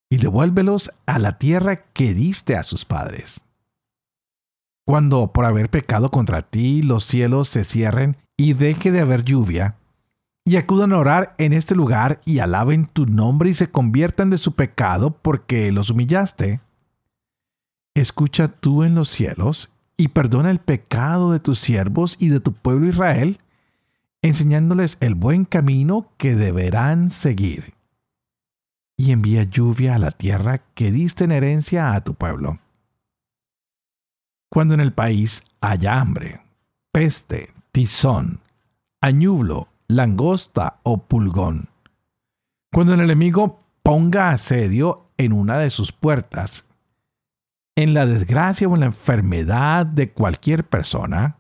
y 0.10 0.18
devuélvelos 0.18 0.92
a 1.06 1.20
la 1.20 1.38
tierra 1.38 1.86
que 1.94 2.14
diste 2.14 2.56
a 2.56 2.64
sus 2.64 2.86
padres. 2.86 3.42
Cuando 4.86 5.34
por 5.34 5.46
haber 5.46 5.70
pecado 5.70 6.12
contra 6.12 6.44
ti 6.44 6.84
los 6.84 7.04
cielos 7.04 7.50
se 7.50 7.64
cierren 7.64 8.18
y 8.38 8.54
deje 8.54 8.92
de 8.92 9.02
haber 9.02 9.24
lluvia, 9.24 9.78
y 10.48 10.58
acudan 10.58 10.94
a 10.94 11.00
orar 11.00 11.34
en 11.40 11.54
este 11.54 11.74
lugar 11.74 12.22
y 12.24 12.40
alaben 12.40 12.86
tu 12.86 13.08
nombre 13.08 13.50
y 13.50 13.56
se 13.56 13.72
conviertan 13.72 14.30
de 14.30 14.38
su 14.38 14.54
pecado 14.54 15.18
porque 15.22 15.72
los 15.72 15.90
humillaste. 15.90 16.62
Escucha 17.96 18.48
tú 18.48 18.84
en 18.84 18.94
los 18.94 19.10
cielos 19.10 19.74
y 19.98 20.10
perdona 20.10 20.52
el 20.52 20.60
pecado 20.60 21.32
de 21.32 21.40
tus 21.40 21.60
siervos 21.60 22.18
y 22.20 22.30
de 22.30 22.40
tu 22.40 22.54
pueblo 22.54 22.88
Israel, 22.88 23.40
enseñándoles 24.22 24.98
el 25.00 25.16
buen 25.16 25.46
camino 25.46 26.12
que 26.18 26.36
deberán 26.36 27.10
seguir. 27.10 27.75
Y 28.98 29.12
envía 29.12 29.44
lluvia 29.44 29.96
a 29.96 30.00
la 30.00 30.12
tierra 30.12 30.60
que 30.74 30.92
diste 30.92 31.26
en 31.26 31.32
herencia 31.32 31.94
a 31.94 32.04
tu 32.04 32.16
pueblo. 32.16 32.60
Cuando 34.50 34.74
en 34.74 34.80
el 34.80 34.94
país 34.94 35.44
haya 35.60 36.00
hambre, 36.00 36.42
peste, 36.92 37.52
tizón, 37.72 38.40
añublo, 39.02 39.68
langosta 39.88 40.80
o 40.84 40.98
pulgón. 40.98 41.68
Cuando 42.72 42.94
el 42.94 43.02
enemigo 43.02 43.60
ponga 43.84 44.30
asedio 44.30 45.08
en 45.18 45.34
una 45.34 45.58
de 45.58 45.70
sus 45.70 45.92
puertas, 45.92 46.66
en 47.76 47.94
la 47.94 48.06
desgracia 48.06 48.68
o 48.68 48.74
en 48.74 48.80
la 48.80 48.86
enfermedad 48.88 49.86
de 49.86 50.12
cualquier 50.12 50.64
persona, 50.64 51.38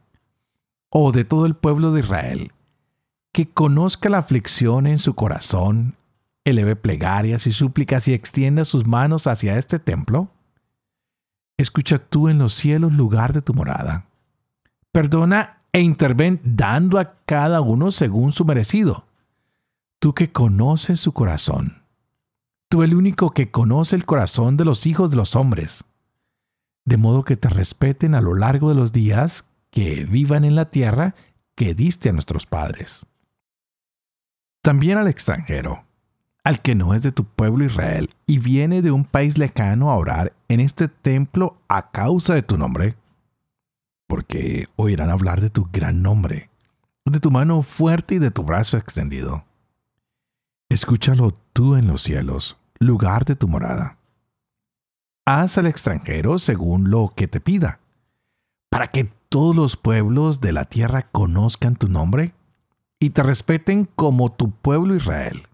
o 0.89 1.11
de 1.11 1.25
todo 1.25 1.45
el 1.45 1.55
pueblo 1.55 1.91
de 1.91 2.01
Israel, 2.01 2.51
que 3.33 3.49
conozca 3.49 4.09
la 4.09 4.19
aflicción 4.19 4.87
en 4.87 4.99
su 4.99 5.13
corazón, 5.13 5.95
eleve 6.45 6.75
plegarias 6.75 7.47
y 7.47 7.51
súplicas 7.51 8.07
y 8.07 8.13
extienda 8.13 8.63
sus 8.63 8.85
manos 8.85 9.27
hacia 9.27 9.57
este 9.57 9.79
templo, 9.79 10.29
escucha 11.57 11.97
tú 11.97 12.29
en 12.29 12.37
los 12.37 12.53
cielos 12.53 12.93
lugar 12.93 13.33
de 13.33 13.41
tu 13.41 13.53
morada. 13.53 14.05
Perdona 14.91 15.57
e 15.73 15.81
interven 15.81 16.39
dando 16.43 16.99
a 16.99 17.15
cada 17.25 17.59
uno 17.59 17.91
según 17.91 18.31
su 18.31 18.45
merecido. 18.45 19.05
Tú 19.99 20.13
que 20.13 20.31
conoces 20.31 20.99
su 20.99 21.11
corazón. 21.11 21.83
Tú 22.69 22.83
el 22.83 22.93
único 22.93 23.31
que 23.31 23.51
conoce 23.51 23.95
el 23.95 24.05
corazón 24.05 24.55
de 24.55 24.65
los 24.65 24.85
hijos 24.85 25.11
de 25.11 25.17
los 25.17 25.35
hombres. 25.35 25.83
De 26.85 26.97
modo 26.97 27.23
que 27.23 27.35
te 27.35 27.49
respeten 27.49 28.15
a 28.15 28.21
lo 28.21 28.35
largo 28.35 28.69
de 28.69 28.75
los 28.75 28.91
días 28.91 29.47
que 29.71 30.05
vivan 30.05 30.45
en 30.45 30.55
la 30.55 30.69
tierra 30.69 31.15
que 31.55 31.73
diste 31.73 32.09
a 32.09 32.13
nuestros 32.13 32.45
padres. 32.45 33.05
También 34.61 34.97
al 34.97 35.07
extranjero, 35.07 35.84
al 36.45 36.61
que 36.61 36.75
no 36.75 36.93
es 36.93 37.01
de 37.01 37.11
tu 37.11 37.25
pueblo 37.25 37.65
Israel 37.65 38.11
y 38.27 38.37
viene 38.37 38.83
de 38.83 38.91
un 38.91 39.03
país 39.03 39.39
lejano 39.39 39.91
a 39.91 39.97
orar 39.97 40.31
en 40.47 40.59
este 40.59 40.87
templo 40.87 41.57
a 41.67 41.89
causa 41.89 42.35
de 42.35 42.43
tu 42.43 42.55
nombre, 42.55 42.95
porque 44.07 44.67
oirán 44.75 45.09
hablar 45.09 45.41
de 45.41 45.49
tu 45.49 45.67
gran 45.73 46.03
nombre, 46.03 46.51
de 47.03 47.19
tu 47.19 47.31
mano 47.31 47.63
fuerte 47.63 48.15
y 48.15 48.19
de 48.19 48.29
tu 48.29 48.43
brazo 48.43 48.77
extendido. 48.77 49.43
Escúchalo 50.69 51.35
tú 51.51 51.75
en 51.75 51.87
los 51.87 52.03
cielos, 52.03 52.57
lugar 52.77 53.25
de 53.25 53.35
tu 53.35 53.47
morada. 53.47 53.97
Haz 55.25 55.57
al 55.57 55.65
extranjero 55.65 56.37
según 56.37 56.91
lo 56.91 57.11
que 57.15 57.27
te 57.27 57.39
pida, 57.39 57.79
para 58.69 58.87
que 58.87 59.05
todos 59.29 59.55
los 59.55 59.77
pueblos 59.77 60.41
de 60.41 60.51
la 60.51 60.65
tierra 60.65 61.09
conozcan 61.11 61.75
tu 61.75 61.87
nombre 61.87 62.35
y 62.99 63.09
te 63.09 63.23
respeten 63.23 63.89
como 63.95 64.31
tu 64.31 64.51
pueblo 64.51 64.95
Israel, 64.95 65.47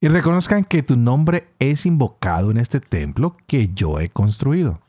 y 0.00 0.08
reconozcan 0.08 0.64
que 0.64 0.82
tu 0.82 0.96
nombre 0.96 1.48
es 1.58 1.86
invocado 1.86 2.50
en 2.50 2.58
este 2.58 2.80
templo 2.80 3.36
que 3.46 3.72
yo 3.74 4.00
he 4.00 4.08
construido. 4.08 4.80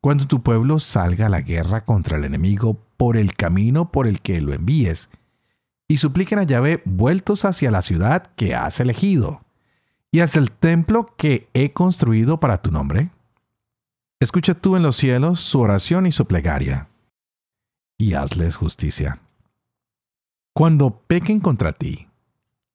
Cuando 0.00 0.26
tu 0.26 0.42
pueblo 0.42 0.78
salga 0.78 1.26
a 1.26 1.30
la 1.30 1.40
guerra 1.40 1.84
contra 1.84 2.18
el 2.18 2.24
enemigo 2.24 2.78
por 2.96 3.16
el 3.16 3.34
camino 3.34 3.90
por 3.90 4.06
el 4.06 4.20
que 4.20 4.40
lo 4.40 4.52
envíes, 4.52 5.10
y 5.88 5.98
supliquen 5.98 6.38
a 6.38 6.44
Yahvé 6.44 6.82
vueltos 6.84 7.44
hacia 7.44 7.70
la 7.70 7.82
ciudad 7.82 8.30
que 8.36 8.54
has 8.54 8.80
elegido, 8.80 9.42
y 10.10 10.20
hacia 10.20 10.40
el 10.40 10.50
templo 10.50 11.14
que 11.16 11.48
he 11.54 11.72
construido 11.72 12.40
para 12.40 12.62
tu 12.62 12.70
nombre, 12.70 13.10
escucha 14.20 14.54
tú 14.54 14.76
en 14.76 14.82
los 14.82 14.96
cielos 14.96 15.40
su 15.40 15.60
oración 15.60 16.06
y 16.06 16.12
su 16.12 16.26
plegaria, 16.26 16.88
y 17.98 18.14
hazles 18.14 18.56
justicia. 18.56 19.20
Cuando 20.54 21.00
pequen 21.06 21.40
contra 21.40 21.72
ti, 21.72 22.08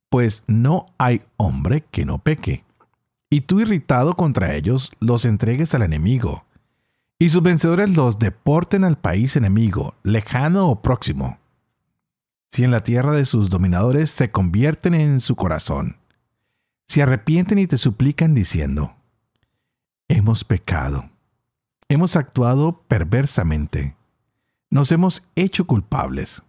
pues 0.09 0.43
no 0.47 0.87
hay 0.97 1.21
hombre 1.37 1.85
que 1.91 2.05
no 2.05 2.17
peque, 2.17 2.63
y 3.29 3.41
tú 3.41 3.59
irritado 3.59 4.15
contra 4.15 4.55
ellos 4.55 4.91
los 4.99 5.25
entregues 5.25 5.73
al 5.75 5.83
enemigo, 5.83 6.45
y 7.19 7.29
sus 7.29 7.43
vencedores 7.43 7.95
los 7.95 8.17
deporten 8.17 8.83
al 8.83 8.97
país 8.97 9.35
enemigo, 9.35 9.95
lejano 10.03 10.69
o 10.69 10.81
próximo. 10.81 11.37
Si 12.47 12.63
en 12.63 12.71
la 12.71 12.81
tierra 12.81 13.11
de 13.11 13.25
sus 13.25 13.49
dominadores 13.49 14.09
se 14.09 14.31
convierten 14.31 14.95
en 14.95 15.19
su 15.19 15.35
corazón, 15.35 15.97
se 16.87 17.03
arrepienten 17.03 17.59
y 17.59 17.67
te 17.67 17.77
suplican 17.77 18.33
diciendo, 18.33 18.95
hemos 20.07 20.43
pecado, 20.43 21.09
hemos 21.87 22.15
actuado 22.15 22.81
perversamente, 22.87 23.95
nos 24.71 24.91
hemos 24.91 25.27
hecho 25.35 25.67
culpables. 25.67 26.41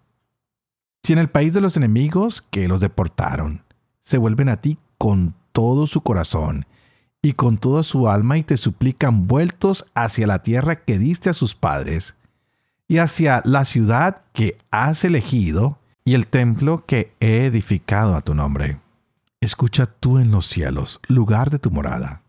Si 1.02 1.12
en 1.12 1.18
el 1.18 1.30
país 1.30 1.52
de 1.54 1.60
los 1.60 1.76
enemigos 1.76 2.42
que 2.42 2.68
los 2.68 2.80
deportaron, 2.80 3.64
se 4.00 4.18
vuelven 4.18 4.48
a 4.48 4.60
ti 4.60 4.78
con 4.98 5.34
todo 5.52 5.86
su 5.86 6.02
corazón 6.02 6.66
y 7.22 7.32
con 7.34 7.58
toda 7.58 7.82
su 7.82 8.08
alma 8.08 8.38
y 8.38 8.42
te 8.42 8.56
suplican 8.56 9.26
vueltos 9.26 9.86
hacia 9.94 10.26
la 10.26 10.42
tierra 10.42 10.84
que 10.84 10.98
diste 10.98 11.30
a 11.30 11.34
sus 11.34 11.54
padres 11.54 12.16
y 12.88 12.98
hacia 12.98 13.42
la 13.44 13.64
ciudad 13.64 14.16
que 14.32 14.58
has 14.70 15.04
elegido 15.04 15.78
y 16.04 16.14
el 16.14 16.26
templo 16.26 16.84
que 16.86 17.14
he 17.20 17.46
edificado 17.46 18.14
a 18.14 18.20
tu 18.20 18.34
nombre. 18.34 18.80
Escucha 19.40 19.86
tú 19.86 20.18
en 20.18 20.30
los 20.30 20.46
cielos, 20.46 21.00
lugar 21.06 21.50
de 21.50 21.58
tu 21.58 21.70
morada. 21.70 22.22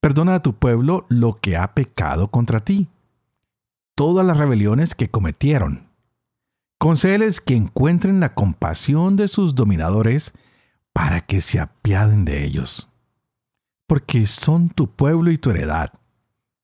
Perdona 0.00 0.34
a 0.34 0.42
tu 0.42 0.54
pueblo 0.54 1.06
lo 1.08 1.40
que 1.40 1.56
ha 1.56 1.72
pecado 1.72 2.28
contra 2.28 2.60
ti, 2.60 2.88
todas 3.94 4.26
las 4.26 4.36
rebeliones 4.36 4.94
que 4.94 5.08
cometieron. 5.08 5.83
Concédeles 6.84 7.40
que 7.40 7.56
encuentren 7.56 8.20
la 8.20 8.34
compasión 8.34 9.16
de 9.16 9.28
sus 9.28 9.54
dominadores 9.54 10.34
para 10.92 11.22
que 11.22 11.40
se 11.40 11.58
apiaden 11.58 12.26
de 12.26 12.44
ellos 12.44 12.90
porque 13.86 14.26
son 14.26 14.70
tu 14.70 14.90
pueblo 14.90 15.30
y 15.30 15.38
tu 15.38 15.50
heredad, 15.50 15.92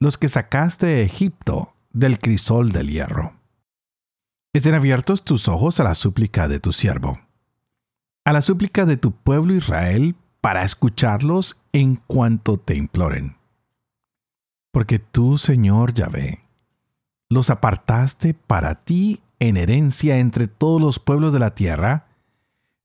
los 0.01 0.19
que 0.19 0.29
sacaste 0.29 0.87
de 0.87 1.03
Egipto 1.03 1.75
del 1.93 2.19
crisol 2.19 2.73
del 2.73 2.89
hierro. 2.89 3.35
Estén 4.53 4.75
abiertos 4.75 5.23
tus 5.23 5.49
ojos 5.49 5.81
a 5.81 5.85
la 5.85 5.95
súplica 5.95 6.49
de 6.49 6.61
tu 6.61 6.73
siervo, 6.73 7.21
a 8.25 8.33
la 8.33 8.41
súplica 8.41 8.87
de 8.87 8.97
tu 8.97 9.13
pueblo 9.13 9.55
Israel, 9.55 10.17
para 10.41 10.65
escucharlos 10.65 11.61
en 11.73 11.97
cuanto 11.97 12.59
te 12.59 12.75
imploren. 12.75 13.37
Porque 14.73 14.99
tú, 14.99 15.37
Señor 15.37 15.93
Yahvé, 15.93 16.41
los 17.29 17.51
apartaste 17.51 18.35
para 18.35 18.75
ti 18.77 19.21
en 19.41 19.57
herencia 19.57 20.19
entre 20.19 20.47
todos 20.47 20.81
los 20.81 20.99
pueblos 21.01 21.33
de 21.33 21.41
la 21.41 21.55
tierra, 21.55 22.07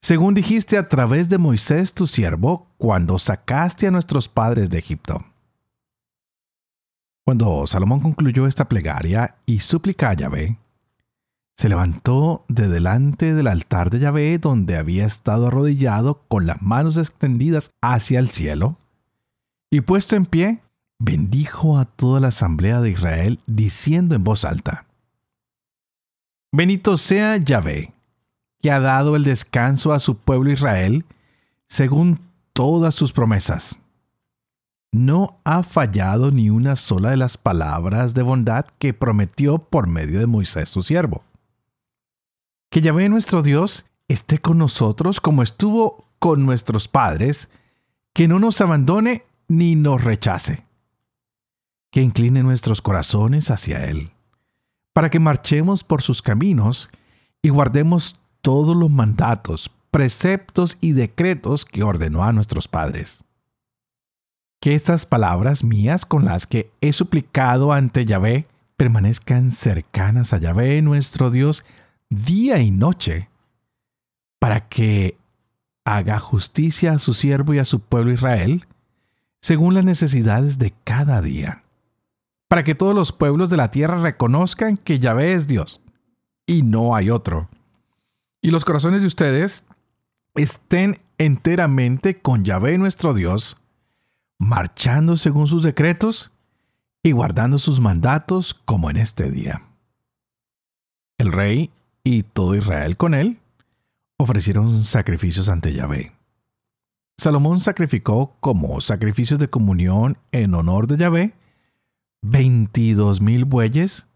según 0.02 0.34
dijiste 0.34 0.78
a 0.78 0.88
través 0.88 1.30
de 1.30 1.38
Moisés 1.38 1.94
tu 1.94 2.08
siervo, 2.08 2.68
cuando 2.78 3.20
sacaste 3.20 3.88
a 3.88 3.92
nuestros 3.92 4.28
padres 4.28 4.70
de 4.70 4.80
Egipto. 4.80 5.24
Cuando 7.26 7.66
Salomón 7.66 8.02
concluyó 8.02 8.48
esta 8.48 8.70
plegaria 8.70 9.36
y 9.46 9.60
suplica 9.60 10.12
a 10.12 10.14
Yahvé, 10.14 10.58
se 11.56 11.70
levantó 11.70 12.46
de 12.50 12.68
delante 12.68 13.34
del 13.34 13.48
altar 13.48 13.90
de 13.90 14.00
Yahvé 14.00 14.38
donde 14.38 14.78
había 14.78 15.06
estado 15.06 15.48
arrodillado 15.48 16.22
con 16.28 16.46
las 16.46 16.62
manos 16.62 16.98
extendidas 16.98 17.72
hacia 17.82 18.20
el 18.20 18.28
cielo, 18.28 18.78
y 19.72 19.82
puesto 19.82 20.16
en 20.16 20.26
pie, 20.26 20.62
bendijo 21.00 21.80
a 21.80 21.86
toda 21.86 22.20
la 22.20 22.28
asamblea 22.28 22.80
de 22.82 22.92
Israel 22.92 23.40
diciendo 23.48 24.16
en 24.16 24.24
voz 24.24 24.46
alta, 24.46 24.85
Benito 26.56 26.98
sea 26.98 27.38
Yahvé, 27.38 27.94
que 28.62 28.72
ha 28.72 28.80
dado 28.80 29.16
el 29.16 29.24
descanso 29.24 29.94
a 29.94 30.00
su 30.00 30.18
pueblo 30.18 30.52
Israel, 30.52 31.06
según 31.68 32.20
todas 32.54 32.96
sus 32.96 33.12
promesas 33.12 33.80
no 34.96 35.40
ha 35.44 35.64
fallado 35.64 36.32
ni 36.32 36.50
una 36.50 36.78
sola 36.78 37.10
de 37.10 37.18
las 37.18 37.38
palabras 37.38 38.14
de 38.14 38.22
bondad 38.22 38.66
que 38.80 38.94
prometió 38.94 39.58
por 39.58 39.88
medio 39.88 40.20
de 40.20 40.26
Moisés 40.26 40.70
su 40.70 40.84
siervo. 40.84 41.24
Que 42.72 42.82
Yahvé 42.82 43.10
nuestro 43.10 43.44
Dios 43.44 43.86
esté 44.08 44.40
con 44.40 44.58
nosotros 44.58 45.20
como 45.20 45.44
estuvo 45.44 46.06
con 46.20 46.46
nuestros 46.46 46.88
padres, 46.88 47.50
que 48.14 48.28
no 48.28 48.40
nos 48.40 48.62
abandone 48.62 49.24
ni 49.50 49.76
nos 49.76 50.04
rechace. 50.04 50.64
Que 51.92 52.02
incline 52.02 52.42
nuestros 52.42 52.82
corazones 52.82 53.52
hacia 53.52 53.86
Él, 53.86 54.12
para 54.96 55.10
que 55.10 55.20
marchemos 55.20 55.84
por 55.84 56.02
sus 56.02 56.22
caminos 56.22 56.90
y 57.42 57.50
guardemos 57.50 58.18
todos 58.40 58.78
los 58.78 58.90
mandatos, 58.90 59.70
preceptos 59.92 60.78
y 60.80 60.94
decretos 60.94 61.66
que 61.66 61.84
ordenó 61.84 62.24
a 62.24 62.32
nuestros 62.32 62.70
padres. 62.70 63.26
Que 64.62 64.74
estas 64.74 65.06
palabras 65.06 65.66
mías 65.66 66.06
con 66.06 66.24
las 66.24 66.48
que 66.48 66.72
he 66.80 66.94
suplicado 66.94 67.74
ante 67.74 68.06
Yahvé 68.06 68.48
permanezcan 68.78 69.52
cercanas 69.52 70.32
a 70.32 70.38
Yahvé 70.38 70.82
nuestro 70.82 71.30
Dios 71.30 71.66
día 72.10 72.60
y 72.60 72.72
noche, 72.72 73.28
para 74.40 74.62
que 74.62 75.18
haga 75.84 76.20
justicia 76.20 76.94
a 76.94 77.00
su 77.00 77.14
siervo 77.14 77.54
y 77.54 77.60
a 77.60 77.66
su 77.66 77.82
pueblo 77.82 78.14
Israel, 78.14 78.66
según 79.42 79.74
las 79.74 79.84
necesidades 79.84 80.58
de 80.58 80.74
cada 80.86 81.22
día, 81.22 81.65
para 82.48 82.64
que 82.64 82.76
todos 82.76 82.96
los 82.96 83.12
pueblos 83.12 83.50
de 83.50 83.58
la 83.58 83.72
tierra 83.72 83.98
reconozcan 83.98 84.78
que 84.78 85.00
Yahvé 85.00 85.34
es 85.34 85.48
Dios 85.48 85.82
y 86.46 86.62
no 86.62 86.96
hay 86.96 87.10
otro, 87.10 87.50
y 88.42 88.52
los 88.52 88.64
corazones 88.64 89.02
de 89.02 89.08
ustedes 89.08 89.66
estén 90.36 91.00
enteramente 91.18 92.22
con 92.22 92.44
Yahvé 92.44 92.78
nuestro 92.78 93.14
Dios, 93.16 93.58
marchando 94.38 95.18
según 95.18 95.48
sus 95.48 95.64
decretos 95.64 96.32
y 97.02 97.12
guardando 97.12 97.58
sus 97.58 97.80
mandatos 97.80 98.54
como 98.54 98.90
en 98.90 98.98
este 98.98 99.32
día. 99.32 99.64
El 101.18 101.32
rey 101.32 101.72
y 102.04 102.24
todo 102.24 102.56
Israel 102.56 102.98
con 102.98 103.14
él 103.14 103.40
ofrecieron 104.18 104.84
sacrificios 104.84 105.50
ante 105.50 105.74
Yahvé. 105.74 106.12
Salomón 107.18 107.60
sacrificó 107.60 108.36
como 108.42 108.82
sacrificios 108.82 109.40
de 109.40 109.50
comunión 109.50 110.18
en 110.32 110.54
honor 110.54 110.86
de 110.88 110.98
Yahvé 110.98 111.34
veintidós 112.28 113.22
mil 113.22 113.46
bueyes 113.46 114.08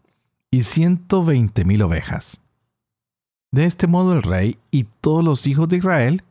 y 0.50 0.62
ciento 0.62 1.24
veinte 1.24 1.64
mil 1.64 1.82
ovejas. 1.82 2.40
De 3.52 3.64
este 3.64 3.86
modo 3.86 4.14
el 4.14 4.22
rey 4.22 4.58
y 4.70 4.84
todos 5.00 5.24
los 5.24 5.46
hijos 5.46 5.68
de 5.68 5.76
Israel 5.76 6.24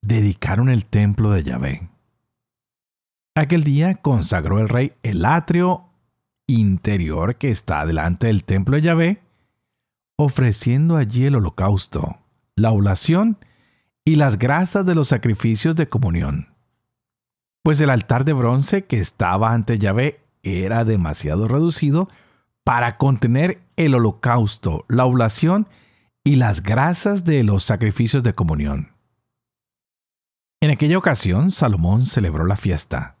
dedicaron 0.00 0.70
el 0.70 0.86
templo 0.86 1.30
de 1.30 1.44
Yahvé. 1.44 1.90
Aquel 3.34 3.64
día 3.64 3.96
consagró 3.96 4.60
el 4.60 4.68
rey 4.68 4.94
el 5.02 5.24
atrio 5.24 5.84
interior 6.46 7.36
que 7.36 7.50
está 7.50 7.84
delante 7.84 8.28
del 8.28 8.44
templo 8.44 8.76
de 8.76 8.82
Yahvé, 8.82 9.22
ofreciendo 10.16 10.96
allí 10.96 11.26
el 11.26 11.36
holocausto, 11.36 12.18
la 12.56 12.70
oblación 12.70 13.36
y 14.04 14.16
las 14.16 14.38
grasas 14.38 14.86
de 14.86 14.94
los 14.94 15.08
sacrificios 15.08 15.76
de 15.76 15.86
comunión. 15.86 16.48
Pues 17.62 17.78
el 17.82 17.90
altar 17.90 18.24
de 18.24 18.32
bronce 18.32 18.86
que 18.86 18.98
estaba 18.98 19.52
ante 19.52 19.78
Yahvé 19.78 20.19
era 20.42 20.84
demasiado 20.84 21.48
reducido 21.48 22.08
para 22.64 22.96
contener 22.96 23.60
el 23.76 23.94
holocausto, 23.94 24.84
la 24.88 25.04
oblación 25.04 25.68
y 26.24 26.36
las 26.36 26.62
grasas 26.62 27.24
de 27.24 27.42
los 27.44 27.64
sacrificios 27.64 28.22
de 28.22 28.34
comunión. 28.34 28.92
En 30.60 30.70
aquella 30.70 30.98
ocasión, 30.98 31.50
Salomón 31.50 32.04
celebró 32.04 32.44
la 32.44 32.56
fiesta 32.56 33.16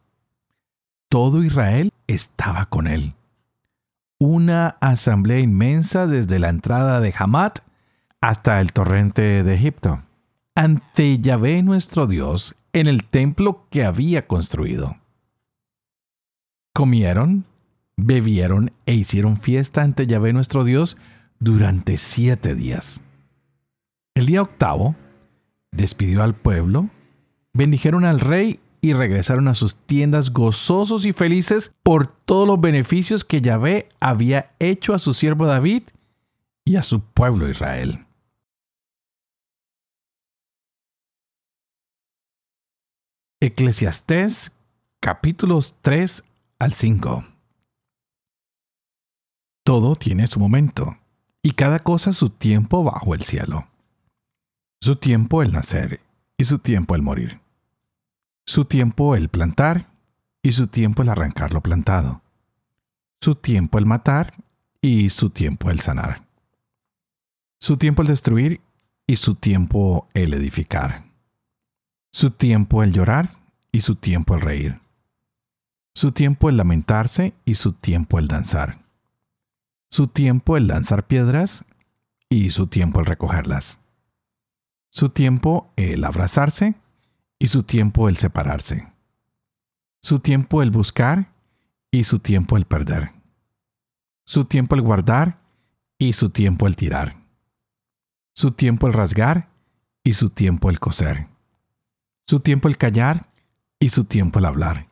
todo 1.10 1.42
Israel 1.42 1.92
estaba 2.06 2.66
con 2.66 2.86
él. 2.86 3.14
Una 4.20 4.76
asamblea 4.80 5.40
inmensa 5.40 6.06
desde 6.06 6.38
la 6.38 6.50
entrada 6.50 7.00
de 7.00 7.12
Hamat 7.18 7.58
hasta 8.20 8.60
el 8.60 8.72
torrente 8.72 9.42
de 9.42 9.54
Egipto, 9.54 10.02
ante 10.54 11.18
Yahvé 11.18 11.64
nuestro 11.64 12.06
Dios 12.06 12.54
en 12.72 12.86
el 12.86 13.02
templo 13.02 13.66
que 13.70 13.84
había 13.84 14.28
construido. 14.28 14.98
Comieron, 16.74 17.44
bebieron 17.96 18.72
e 18.86 18.94
hicieron 18.94 19.36
fiesta 19.36 19.82
ante 19.82 20.06
Yahvé 20.06 20.32
nuestro 20.32 20.64
Dios 20.64 20.96
durante 21.38 21.96
siete 21.96 22.54
días. 22.54 23.02
El 24.14 24.26
día 24.26 24.42
octavo, 24.42 24.94
despidió 25.72 26.22
al 26.22 26.34
pueblo, 26.34 26.90
bendijeron 27.52 28.04
al 28.04 28.20
rey 28.20 28.60
y 28.80 28.92
regresaron 28.92 29.48
a 29.48 29.54
sus 29.54 29.76
tiendas 29.76 30.30
gozosos 30.30 31.04
y 31.04 31.12
felices 31.12 31.74
por 31.82 32.06
todos 32.06 32.46
los 32.46 32.60
beneficios 32.60 33.24
que 33.24 33.40
Yahvé 33.40 33.88
había 34.00 34.52
hecho 34.58 34.94
a 34.94 34.98
su 34.98 35.12
siervo 35.12 35.46
David 35.46 35.82
y 36.64 36.76
a 36.76 36.82
su 36.82 37.00
pueblo 37.00 37.48
Israel. 37.48 38.06
Eclesiastés 43.42 44.54
capítulos 45.00 45.76
3 45.80 46.24
al 46.60 46.72
5 46.72 47.24
Todo 49.64 49.96
tiene 49.96 50.28
su 50.28 50.38
momento, 50.38 50.96
y 51.42 51.52
cada 51.52 51.80
cosa 51.80 52.12
su 52.12 52.30
tiempo 52.30 52.84
bajo 52.84 53.14
el 53.14 53.22
cielo. 53.22 53.66
Su 54.80 54.94
tiempo 54.96 55.42
el 55.42 55.52
nacer 55.52 56.00
y 56.38 56.44
su 56.44 56.58
tiempo 56.58 56.94
el 56.94 57.02
morir 57.02 57.40
su 58.50 58.64
tiempo 58.64 59.14
el 59.14 59.28
plantar 59.28 59.86
y 60.42 60.50
su 60.50 60.66
tiempo 60.66 61.02
el 61.02 61.08
arrancar 61.08 61.52
lo 61.52 61.60
plantado. 61.60 62.20
Su 63.20 63.36
tiempo 63.36 63.78
el 63.78 63.86
matar 63.86 64.34
y 64.82 65.10
su 65.10 65.30
tiempo 65.30 65.70
el 65.70 65.78
sanar. 65.78 66.26
Su 67.60 67.76
tiempo 67.76 68.02
el 68.02 68.08
destruir 68.08 68.60
y 69.06 69.14
su 69.14 69.36
tiempo 69.36 70.08
el 70.14 70.34
edificar. 70.34 71.04
Su 72.12 72.32
tiempo 72.32 72.82
el 72.82 72.92
llorar 72.92 73.28
y 73.70 73.82
su 73.82 73.94
tiempo 73.94 74.34
el 74.34 74.40
reír. 74.40 74.80
Su 75.94 76.12
tiempo 76.12 76.48
el 76.48 76.56
lamentarse 76.56 77.34
y 77.44 77.56
su 77.56 77.72
tiempo 77.72 78.18
el 78.18 78.28
danzar. 78.28 78.78
Su 79.90 80.06
tiempo 80.06 80.56
el 80.56 80.68
lanzar 80.68 81.06
piedras 81.06 81.64
y 82.28 82.50
su 82.50 82.68
tiempo 82.68 83.00
el 83.00 83.06
recogerlas. 83.06 83.80
Su 84.90 85.08
tiempo 85.08 85.72
el 85.76 86.04
abrazarse 86.04 86.74
y 87.38 87.48
su 87.48 87.64
tiempo 87.64 88.08
el 88.08 88.16
separarse. 88.16 88.88
Su 90.02 90.20
tiempo 90.20 90.62
el 90.62 90.70
buscar 90.70 91.32
y 91.90 92.04
su 92.04 92.20
tiempo 92.20 92.56
el 92.56 92.66
perder. 92.66 93.12
Su 94.24 94.44
tiempo 94.44 94.76
el 94.76 94.82
guardar 94.82 95.38
y 95.98 96.12
su 96.12 96.30
tiempo 96.30 96.66
el 96.66 96.76
tirar. 96.76 97.16
Su 98.32 98.52
tiempo 98.52 98.86
el 98.86 98.92
rasgar 98.92 99.48
y 100.04 100.12
su 100.12 100.30
tiempo 100.30 100.70
el 100.70 100.78
coser. 100.78 101.26
Su 102.26 102.40
tiempo 102.40 102.68
el 102.68 102.78
callar 102.78 103.28
y 103.80 103.88
su 103.88 104.04
tiempo 104.04 104.38
el 104.38 104.44
hablar. 104.44 104.89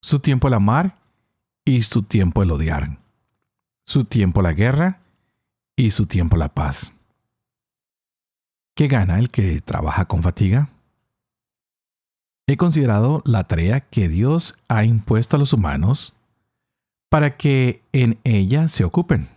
Su 0.00 0.20
tiempo 0.20 0.48
el 0.48 0.54
amar 0.54 0.98
y 1.64 1.82
su 1.82 2.02
tiempo 2.02 2.42
el 2.42 2.50
odiar. 2.50 2.98
Su 3.86 4.04
tiempo 4.04 4.42
la 4.42 4.52
guerra 4.52 5.00
y 5.76 5.90
su 5.90 6.06
tiempo 6.06 6.36
la 6.36 6.48
paz. 6.48 6.92
¿Qué 8.74 8.88
gana 8.88 9.18
el 9.18 9.30
que 9.30 9.60
trabaja 9.60 10.04
con 10.04 10.22
fatiga? 10.22 10.70
he 12.48 12.56
considerado 12.56 13.22
la 13.26 13.44
tarea 13.44 13.80
que 13.80 14.08
Dios 14.08 14.56
ha 14.68 14.82
impuesto 14.82 15.36
a 15.36 15.38
los 15.38 15.52
humanos 15.52 16.14
para 17.10 17.36
que 17.36 17.82
en 17.92 18.18
ella 18.24 18.68
se 18.68 18.84
ocupen. 18.84 19.28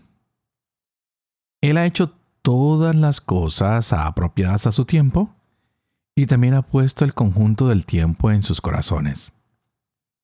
Él 1.61 1.77
ha 1.77 1.85
hecho 1.85 2.13
todas 2.41 2.95
las 2.95 3.19
cosas 3.19 3.91
apropiadas 3.91 4.65
a 4.65 4.71
su 4.71 4.85
tiempo 4.85 5.29
y 6.15 6.25
también 6.25 6.53
ha 6.53 6.61
puesto 6.61 7.03
el 7.03 7.13
conjunto 7.13 7.67
del 7.67 7.85
tiempo 7.85 8.31
en 8.31 8.43
sus 8.43 8.61
corazones. 8.61 9.33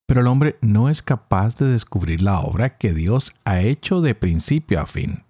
Pero 0.07 0.21
el 0.21 0.27
hombre 0.27 0.57
no 0.61 0.89
es 0.89 1.03
capaz 1.03 1.57
de 1.57 1.67
descubrir 1.67 2.21
la 2.21 2.39
obra 2.39 2.77
que 2.77 2.93
Dios 2.93 3.35
ha 3.45 3.59
hecho 3.59 4.01
de 4.01 4.15
principio 4.15 4.79
a 4.79 4.85
fin. 4.85 5.23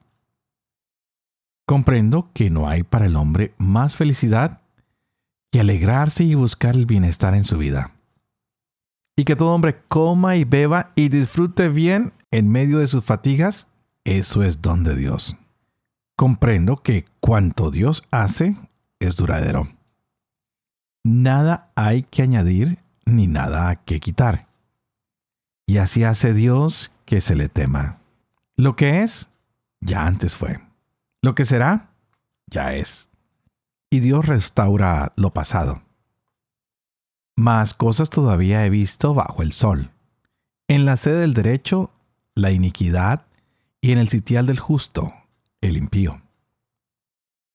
Comprendo 1.66 2.30
que 2.34 2.50
no 2.50 2.70
hay 2.70 2.84
para 2.84 3.08
el 3.08 3.18
hombre 3.18 3.54
más 3.58 3.98
felicidad 3.98 4.62
que 5.52 5.60
alegrarse 5.60 6.24
y 6.24 6.36
buscar 6.36 6.76
el 6.76 6.86
bienestar 6.86 7.34
en 7.34 7.44
su 7.44 7.58
vida. 7.58 7.92
Y 9.18 9.26
que 9.26 9.36
todo 9.36 9.54
hombre 9.54 9.82
coma 9.88 10.36
y 10.36 10.44
beba 10.44 10.92
y 10.96 11.10
disfrute 11.10 11.70
bien 11.70 12.14
en 12.30 12.50
medio 12.50 12.78
de 12.78 12.88
sus 12.88 13.04
fatigas, 13.04 13.68
eso 14.06 14.44
es 14.44 14.62
don 14.62 14.84
de 14.84 14.96
Dios. 14.96 15.38
Comprendo 16.16 16.78
que 16.78 17.06
cuanto 17.20 17.72
Dios 17.72 18.04
hace 18.12 18.56
es 19.00 19.18
duradero. 19.18 19.68
Nada 21.04 21.72
hay 21.76 22.04
que 22.04 22.22
añadir 22.22 22.80
ni 23.06 23.28
nada 23.28 23.76
que 23.76 24.00
quitar. 24.00 24.47
Y 25.68 25.80
así 25.80 26.06
hace 26.06 26.34
Dios 26.34 26.92
que 27.06 27.20
se 27.20 27.36
le 27.36 27.50
tema. 27.50 28.00
Lo 28.56 28.78
que 28.78 29.04
es, 29.04 29.28
ya 29.82 30.08
antes 30.08 30.34
fue. 30.34 30.62
Lo 31.22 31.36
que 31.36 31.44
será, 31.44 31.90
ya 32.48 32.74
es. 32.74 33.10
Y 33.90 34.00
Dios 34.00 34.26
restaura 34.26 35.12
lo 35.18 35.34
pasado. 35.34 35.84
Más 37.36 37.74
cosas 37.74 38.10
todavía 38.10 38.66
he 38.66 38.70
visto 38.70 39.14
bajo 39.14 39.44
el 39.44 39.52
sol. 39.52 39.92
En 40.70 40.86
la 40.86 40.96
sede 40.96 41.20
del 41.20 41.34
derecho, 41.34 41.92
la 42.34 42.52
iniquidad, 42.52 43.26
y 43.82 43.92
en 43.92 44.00
el 44.00 44.08
sitial 44.08 44.46
del 44.46 44.60
justo, 44.60 45.14
el 45.60 45.78
impío. 45.78 46.22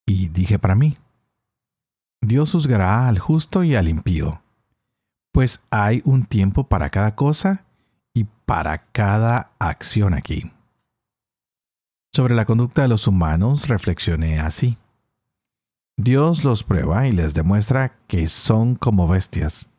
Y 0.07 0.29
dije 0.29 0.59
para 0.59 0.75
mí, 0.75 0.99
Dios 2.21 2.53
juzgará 2.53 3.09
al 3.09 3.19
justo 3.19 3.65
y 3.65 3.75
al 3.75 3.89
impío, 3.89 4.43
pues 5.33 5.65
hay 5.71 6.03
un 6.05 6.25
tiempo 6.25 6.69
para 6.69 6.91
cada 6.91 7.17
cosa 7.17 7.65
y 8.15 8.25
para 8.25 8.79
cada 8.93 9.53
acción 9.59 10.15
aquí. 10.15 10.53
Sobre 12.15 12.35
la 12.35 12.45
conducta 12.45 12.83
de 12.83 12.89
los 12.89 13.07
humanos 13.07 13.69
reflexioné 13.69 14.39
así. 14.39 14.77
Dios 15.97 16.45
los 16.45 16.63
prueba 16.63 17.07
y 17.07 17.13
les 17.13 17.35
demuestra 17.35 17.97
que 18.07 18.29
son 18.29 18.75
como 18.75 19.09
bestias, 19.09 19.71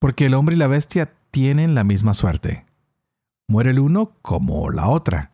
porque 0.00 0.26
el 0.26 0.34
hombre 0.34 0.56
y 0.56 0.58
la 0.58 0.66
bestia 0.66 1.12
tienen 1.30 1.74
la 1.74 1.84
misma 1.84 2.14
suerte. 2.14 2.66
Muere 3.48 3.70
el 3.70 3.78
uno 3.78 4.12
como 4.22 4.70
la 4.70 4.88
otra, 4.88 5.30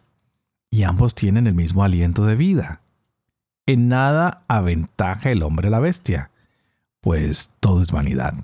y 0.70 0.82
ambos 0.82 1.14
tienen 1.14 1.46
el 1.46 1.54
mismo 1.54 1.84
aliento 1.84 2.26
de 2.26 2.34
vida. 2.34 2.80
En 3.66 3.88
nada 3.88 4.44
aventaja 4.48 5.30
el 5.30 5.42
hombre 5.42 5.68
a 5.68 5.70
la 5.70 5.80
bestia, 5.80 6.30
pues 7.00 7.50
todo 7.60 7.82
es 7.82 7.92
vanidad. 7.92 8.34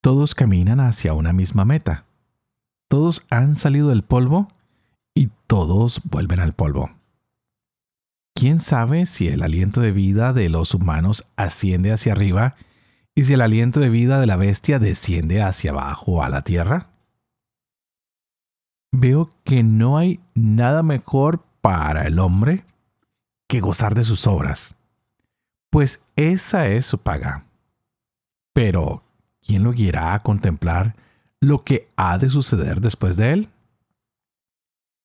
Todos 0.00 0.34
caminan 0.34 0.80
hacia 0.80 1.12
una 1.14 1.32
misma 1.32 1.64
meta. 1.64 2.06
Todos 2.90 3.24
han 3.30 3.54
salido 3.54 3.90
del 3.90 4.02
polvo 4.02 4.48
y 5.14 5.30
todos 5.46 6.00
vuelven 6.02 6.40
al 6.40 6.54
polvo. 6.54 6.90
¿Quién 8.34 8.58
sabe 8.58 9.06
si 9.06 9.28
el 9.28 9.44
aliento 9.44 9.80
de 9.80 9.92
vida 9.92 10.32
de 10.32 10.48
los 10.48 10.74
humanos 10.74 11.24
asciende 11.36 11.92
hacia 11.92 12.10
arriba 12.10 12.56
y 13.14 13.24
si 13.24 13.34
el 13.34 13.42
aliento 13.42 13.78
de 13.78 13.90
vida 13.90 14.18
de 14.18 14.26
la 14.26 14.34
bestia 14.34 14.80
desciende 14.80 15.40
hacia 15.40 15.70
abajo 15.70 16.24
a 16.24 16.30
la 16.30 16.42
tierra? 16.42 16.88
Veo 18.90 19.30
que 19.44 19.62
no 19.62 19.96
hay 19.96 20.18
nada 20.34 20.82
mejor 20.82 21.44
para 21.60 22.08
el 22.08 22.18
hombre 22.18 22.64
que 23.46 23.60
gozar 23.60 23.94
de 23.94 24.02
sus 24.02 24.26
obras, 24.26 24.74
pues 25.70 26.02
esa 26.16 26.66
es 26.66 26.86
su 26.86 26.98
paga. 26.98 27.44
Pero, 28.52 29.04
¿quién 29.46 29.62
lo 29.62 29.70
guiará 29.70 30.14
a 30.14 30.18
contemplar 30.18 30.96
lo 31.40 31.64
que 31.64 31.88
ha 31.96 32.18
de 32.18 32.28
suceder 32.28 32.80
después 32.80 33.16
de 33.16 33.32
él? 33.32 33.48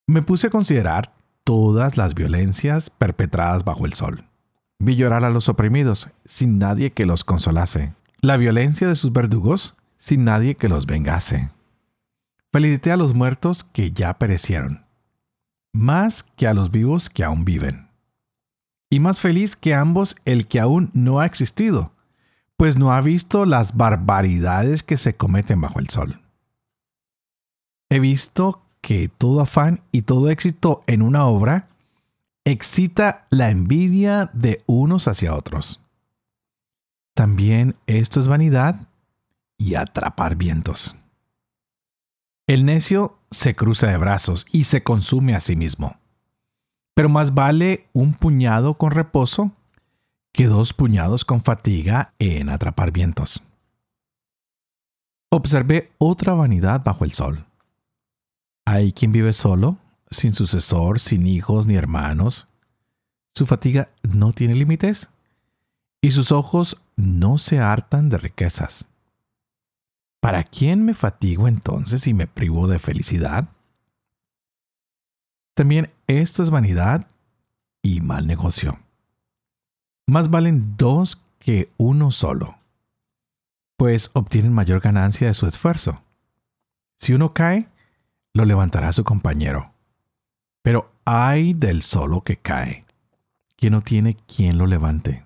Me 0.07 0.21
puse 0.21 0.47
a 0.47 0.49
considerar 0.49 1.13
todas 1.43 1.97
las 1.97 2.13
violencias 2.13 2.89
perpetradas 2.89 3.63
bajo 3.63 3.85
el 3.85 3.93
sol. 3.93 4.25
Vi 4.79 4.95
llorar 4.95 5.23
a 5.23 5.29
los 5.29 5.47
oprimidos 5.47 6.09
sin 6.25 6.59
nadie 6.59 6.91
que 6.91 7.05
los 7.05 7.23
consolase, 7.23 7.93
la 8.19 8.35
violencia 8.35 8.87
de 8.87 8.95
sus 8.95 9.13
verdugos 9.13 9.75
sin 9.97 10.25
nadie 10.25 10.55
que 10.55 10.67
los 10.67 10.85
vengase. 10.85 11.49
Felicité 12.51 12.91
a 12.91 12.97
los 12.97 13.13
muertos 13.13 13.63
que 13.63 13.91
ya 13.91 14.13
perecieron, 14.15 14.85
más 15.73 16.23
que 16.23 16.47
a 16.47 16.53
los 16.53 16.71
vivos 16.71 17.09
que 17.09 17.23
aún 17.23 17.45
viven. 17.45 17.87
Y 18.89 18.99
más 18.99 19.19
feliz 19.19 19.55
que 19.55 19.73
ambos 19.73 20.15
el 20.25 20.47
que 20.47 20.59
aún 20.59 20.91
no 20.93 21.19
ha 21.19 21.25
existido, 21.25 21.93
pues 22.57 22.77
no 22.77 22.93
ha 22.93 23.01
visto 23.01 23.45
las 23.45 23.75
barbaridades 23.75 24.83
que 24.83 24.97
se 24.97 25.15
cometen 25.15 25.59
bajo 25.59 25.79
el 25.79 25.89
sol. 25.89 26.21
He 27.89 27.99
visto 27.99 28.61
que 28.81 29.09
todo 29.09 29.41
afán 29.41 29.81
y 29.91 30.03
todo 30.03 30.29
éxito 30.29 30.83
en 30.87 31.01
una 31.01 31.25
obra 31.25 31.67
excita 32.45 33.25
la 33.31 33.49
envidia 33.49 34.29
de 34.33 34.63
unos 34.67 35.07
hacia 35.07 35.35
otros. 35.35 35.81
También 37.15 37.75
esto 37.87 38.19
es 38.19 38.27
vanidad 38.27 38.87
y 39.57 39.75
atrapar 39.75 40.35
vientos. 40.35 40.95
El 42.47 42.65
necio 42.65 43.17
se 43.31 43.55
cruza 43.55 43.87
de 43.87 43.97
brazos 43.97 44.45
y 44.51 44.65
se 44.65 44.83
consume 44.83 45.35
a 45.35 45.39
sí 45.39 45.55
mismo. 45.55 45.97
Pero 46.93 47.09
más 47.09 47.33
vale 47.33 47.87
un 47.93 48.13
puñado 48.13 48.75
con 48.75 48.91
reposo 48.91 49.51
que 50.31 50.45
dos 50.45 50.73
puñados 50.73 51.25
con 51.25 51.41
fatiga 51.41 52.13
en 52.19 52.49
atrapar 52.49 52.91
vientos. 52.91 53.41
Observé 55.31 55.91
otra 55.97 56.33
vanidad 56.33 56.83
bajo 56.83 57.03
el 57.03 57.13
sol. 57.13 57.45
Hay 58.65 58.91
quien 58.91 59.11
vive 59.11 59.31
solo, 59.31 59.77
sin 60.09 60.33
sucesor, 60.33 60.99
sin 60.99 61.27
hijos 61.27 61.67
ni 61.67 61.75
hermanos. 61.75 62.47
Su 63.33 63.45
fatiga 63.45 63.89
no 64.01 64.33
tiene 64.33 64.55
límites 64.55 65.09
y 66.01 66.11
sus 66.11 66.31
ojos 66.31 66.81
no 66.95 67.37
se 67.37 67.59
hartan 67.59 68.09
de 68.09 68.17
riquezas. 68.17 68.87
¿Para 70.21 70.43
quién 70.43 70.83
me 70.83 70.93
fatigo 70.93 71.47
entonces 71.47 72.07
y 72.07 72.13
me 72.13 72.25
privo 72.25 72.67
de 72.67 72.79
felicidad? 72.79 73.47
También 75.55 75.91
esto 76.07 76.41
es 76.41 76.49
vanidad 76.49 77.07
y 77.83 78.01
mal 78.01 78.25
negocio. 78.25 78.79
Más 80.07 80.29
valen 80.29 80.75
dos 80.77 81.21
que 81.39 81.69
uno 81.77 82.11
solo, 82.11 82.57
pues 83.77 84.09
obtienen 84.13 84.53
mayor 84.53 84.79
ganancia 84.79 85.27
de 85.27 85.33
su 85.33 85.45
esfuerzo. 85.45 86.01
Si 86.97 87.13
uno 87.13 87.33
cae, 87.33 87.69
lo 88.35 88.43
levantará 88.43 88.91
su 88.91 89.05
compañero. 89.05 89.71
Pero 90.61 90.91
hay 91.05 91.53
del 91.53 91.81
solo 91.81 92.21
que 92.21 92.35
cae, 92.35 92.83
que 93.55 93.69
no 93.69 93.81
tiene 93.81 94.15
quien 94.15 94.57
lo 94.57 94.67
levante. 94.67 95.23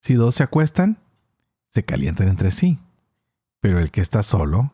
Si 0.00 0.14
dos 0.14 0.36
se 0.36 0.42
acuestan, 0.42 0.96
se 1.68 1.84
calientan 1.84 2.28
entre 2.28 2.50
sí, 2.50 2.78
pero 3.60 3.78
el 3.78 3.90
que 3.90 4.00
está 4.00 4.22
solo, 4.22 4.72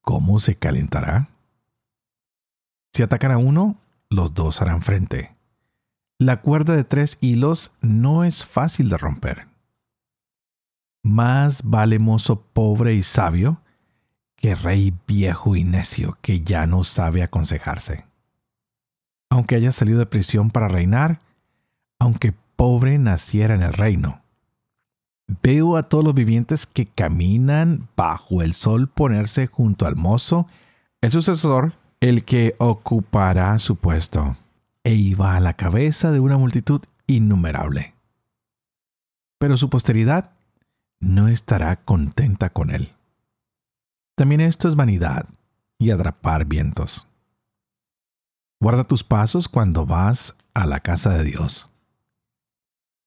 ¿cómo 0.00 0.40
se 0.40 0.56
calentará? 0.56 1.28
Si 2.92 3.04
atacan 3.04 3.30
a 3.30 3.38
uno, 3.38 3.76
los 4.08 4.34
dos 4.34 4.60
harán 4.60 4.82
frente. 4.82 5.36
La 6.18 6.40
cuerda 6.40 6.74
de 6.74 6.82
tres 6.82 7.16
hilos 7.20 7.76
no 7.80 8.24
es 8.24 8.44
fácil 8.44 8.88
de 8.88 8.98
romper. 8.98 9.46
Más 11.04 11.62
vale 11.62 12.00
mozo 12.00 12.42
pobre 12.42 12.94
y 12.94 13.04
sabio 13.04 13.62
que 14.40 14.54
rey 14.54 14.94
viejo 15.06 15.54
y 15.54 15.64
necio 15.64 16.18
que 16.22 16.40
ya 16.40 16.66
no 16.66 16.82
sabe 16.82 17.22
aconsejarse. 17.22 18.06
Aunque 19.30 19.54
haya 19.54 19.70
salido 19.70 19.98
de 19.98 20.06
prisión 20.06 20.50
para 20.50 20.66
reinar, 20.66 21.20
aunque 22.00 22.32
pobre 22.56 22.98
naciera 22.98 23.54
en 23.54 23.62
el 23.62 23.72
reino. 23.72 24.22
Veo 25.42 25.76
a 25.76 25.84
todos 25.84 26.02
los 26.02 26.14
vivientes 26.14 26.66
que 26.66 26.86
caminan 26.86 27.88
bajo 27.96 28.42
el 28.42 28.54
sol 28.54 28.88
ponerse 28.88 29.46
junto 29.46 29.86
al 29.86 29.94
mozo, 29.94 30.48
el 31.02 31.12
sucesor, 31.12 31.74
el 32.00 32.24
que 32.24 32.56
ocupará 32.58 33.58
su 33.58 33.76
puesto, 33.76 34.36
e 34.82 34.94
iba 34.94 35.36
a 35.36 35.40
la 35.40 35.52
cabeza 35.52 36.10
de 36.10 36.18
una 36.18 36.38
multitud 36.38 36.80
innumerable. 37.06 37.94
Pero 39.38 39.56
su 39.56 39.70
posteridad 39.70 40.32
no 40.98 41.28
estará 41.28 41.76
contenta 41.76 42.50
con 42.50 42.70
él. 42.70 42.92
También 44.20 44.42
esto 44.42 44.68
es 44.68 44.76
vanidad 44.76 45.24
y 45.78 45.92
atrapar 45.92 46.44
vientos. 46.44 47.08
Guarda 48.60 48.84
tus 48.84 49.02
pasos 49.02 49.48
cuando 49.48 49.86
vas 49.86 50.36
a 50.52 50.66
la 50.66 50.80
casa 50.80 51.14
de 51.14 51.24
Dios. 51.24 51.70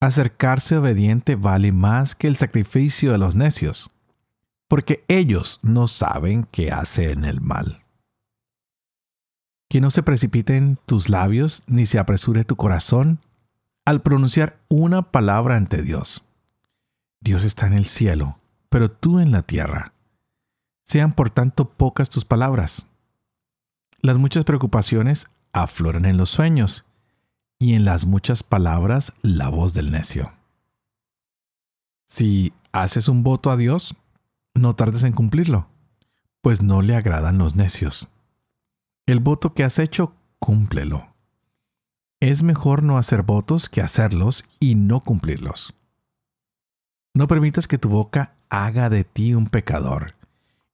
Acercarse 0.00 0.76
obediente 0.76 1.36
vale 1.36 1.70
más 1.70 2.16
que 2.16 2.26
el 2.26 2.34
sacrificio 2.34 3.12
de 3.12 3.18
los 3.18 3.36
necios, 3.36 3.92
porque 4.66 5.04
ellos 5.06 5.60
no 5.62 5.86
saben 5.86 6.48
que 6.50 6.72
hacen 6.72 7.24
el 7.24 7.40
mal. 7.40 7.84
Que 9.70 9.80
no 9.80 9.90
se 9.90 10.02
precipiten 10.02 10.80
tus 10.84 11.08
labios 11.08 11.62
ni 11.68 11.86
se 11.86 12.00
apresure 12.00 12.42
tu 12.42 12.56
corazón 12.56 13.20
al 13.84 14.02
pronunciar 14.02 14.58
una 14.66 15.12
palabra 15.12 15.54
ante 15.54 15.80
Dios. 15.80 16.24
Dios 17.20 17.44
está 17.44 17.68
en 17.68 17.74
el 17.74 17.84
cielo, 17.84 18.40
pero 18.68 18.90
tú 18.90 19.20
en 19.20 19.30
la 19.30 19.42
tierra 19.42 19.93
Sean 20.84 21.12
por 21.12 21.30
tanto 21.30 21.70
pocas 21.70 22.10
tus 22.10 22.24
palabras. 22.24 22.86
Las 24.00 24.18
muchas 24.18 24.44
preocupaciones 24.44 25.26
afloran 25.52 26.04
en 26.04 26.16
los 26.18 26.30
sueños, 26.30 26.84
y 27.58 27.74
en 27.74 27.84
las 27.84 28.04
muchas 28.04 28.42
palabras 28.42 29.14
la 29.22 29.48
voz 29.48 29.72
del 29.72 29.90
necio. 29.90 30.32
Si 32.06 32.52
haces 32.72 33.08
un 33.08 33.22
voto 33.22 33.50
a 33.50 33.56
Dios, 33.56 33.96
no 34.54 34.76
tardes 34.76 35.04
en 35.04 35.12
cumplirlo, 35.12 35.68
pues 36.42 36.62
no 36.62 36.82
le 36.82 36.94
agradan 36.94 37.38
los 37.38 37.56
necios. 37.56 38.10
El 39.06 39.20
voto 39.20 39.54
que 39.54 39.64
has 39.64 39.78
hecho, 39.78 40.14
cúmplelo. 40.38 41.14
Es 42.20 42.42
mejor 42.42 42.82
no 42.82 42.98
hacer 42.98 43.22
votos 43.22 43.68
que 43.70 43.80
hacerlos 43.80 44.44
y 44.60 44.74
no 44.74 45.00
cumplirlos. 45.00 45.74
No 47.14 47.28
permitas 47.28 47.68
que 47.68 47.78
tu 47.78 47.88
boca 47.88 48.34
haga 48.50 48.90
de 48.90 49.04
ti 49.04 49.34
un 49.34 49.46
pecador 49.46 50.14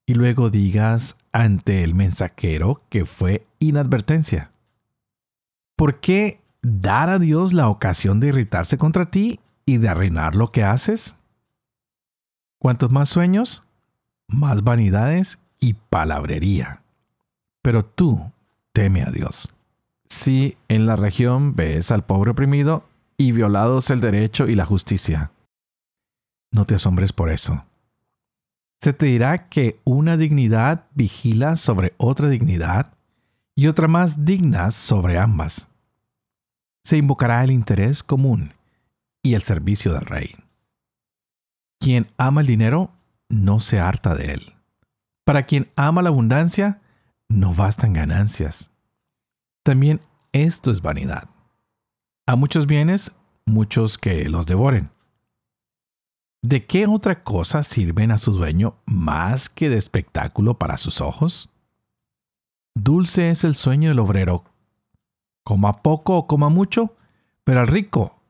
y 0.07 0.15
luego 0.15 0.51
digas 0.51 1.17
ante 1.33 1.85
el 1.85 1.95
mensajero 1.95 2.83
que 2.89 3.05
fue 3.05 3.47
inadvertencia. 3.59 4.53
¿Por 5.77 6.01
qué 6.01 6.41
dar 6.63 7.09
a 7.09 7.19
Dios 7.19 7.53
la 7.53 7.69
ocasión 7.69 8.21
de 8.21 8.29
irritarse 8.29 8.77
contra 8.77 9.11
ti 9.11 9.41
y 9.65 9.79
de 9.79 9.89
arruinar 9.89 10.35
lo 10.35 10.49
que 10.53 10.65
haces? 10.65 11.17
Cuantos 12.59 12.91
más 12.91 13.09
sueños, 13.09 13.63
más 14.27 14.63
vanidades 14.63 15.39
y 15.59 15.75
palabrería. 15.75 16.83
Pero 17.63 17.85
tú 17.85 18.33
teme 18.73 19.03
a 19.03 19.11
Dios. 19.11 19.55
Si 20.09 20.57
en 20.69 20.87
la 20.87 20.97
región 20.97 21.55
ves 21.55 21.91
al 21.91 22.05
pobre 22.05 22.33
oprimido 22.33 22.85
y 23.17 23.33
violados 23.33 23.91
el 23.91 24.01
derecho 24.01 24.49
y 24.49 24.55
la 24.55 24.65
justicia. 24.65 25.31
No 26.51 26.65
te 26.65 26.75
asombres 26.75 27.13
por 27.13 27.29
eso. 27.29 27.65
Se 28.81 28.95
te 28.95 29.07
dirá 29.07 29.49
que 29.49 29.79
una 29.85 30.17
dignidad 30.17 30.87
vigila 30.95 31.57
sobre 31.57 31.93
otra 31.99 32.29
dignidad 32.29 32.95
y 33.55 33.67
otra 33.67 33.89
más 33.89 34.25
digna 34.25 34.71
sobre 34.71 35.19
ambas. 35.19 35.69
Se 36.85 36.97
invocará 36.97 37.45
el 37.45 37.51
interés 37.51 38.03
común 38.03 38.55
y 39.23 39.35
el 39.35 39.43
servicio 39.43 39.93
del 39.93 40.07
rey. 40.07 40.35
Quien 41.79 42.09
ama 42.17 42.41
el 42.41 42.47
dinero 42.47 42.91
no 43.29 43.61
se 43.61 43.79
harta 43.79 44.15
de 44.15 44.33
él. 44.33 44.55
Para 45.25 45.45
quien 45.45 45.71
ama 45.77 46.01
la 46.01 46.09
abundancia, 46.09 46.81
no 47.29 47.55
bastan 47.55 47.93
ganancias. 47.93 48.71
También 49.63 50.01
esto 50.33 50.71
es 50.71 50.81
vanidad. 50.81 51.29
A 52.27 52.35
muchos 52.35 52.67
bienes, 52.67 53.13
muchos 53.45 53.99
que 53.99 54.29
los 54.31 54.47
devoren. 54.47 54.91
¿De 56.43 56.65
qué 56.65 56.87
otra 56.87 57.23
cosa 57.23 57.63
sirven 57.63 58.11
a 58.11 58.19
su 58.19 58.33
dueño 58.33 58.77
más 58.87 59.49
que 59.49 59.69
de 59.69 59.77
espectáculo 59.77 60.55
para 60.55 60.77
sus 60.79 61.01
ojos? 61.01 61.51
Dulce 62.75 63.31
es 63.31 63.45
el 63.45 63.55
sueño 63.55 63.91
del 63.91 63.99
obrero. 63.99 64.45
Coma 65.45 65.83
poco 65.83 66.17
o 66.17 66.27
coma 66.27 66.49
mucho, 66.49 66.97
pero 67.45 67.61
al 67.61 67.67
rico 67.67 68.21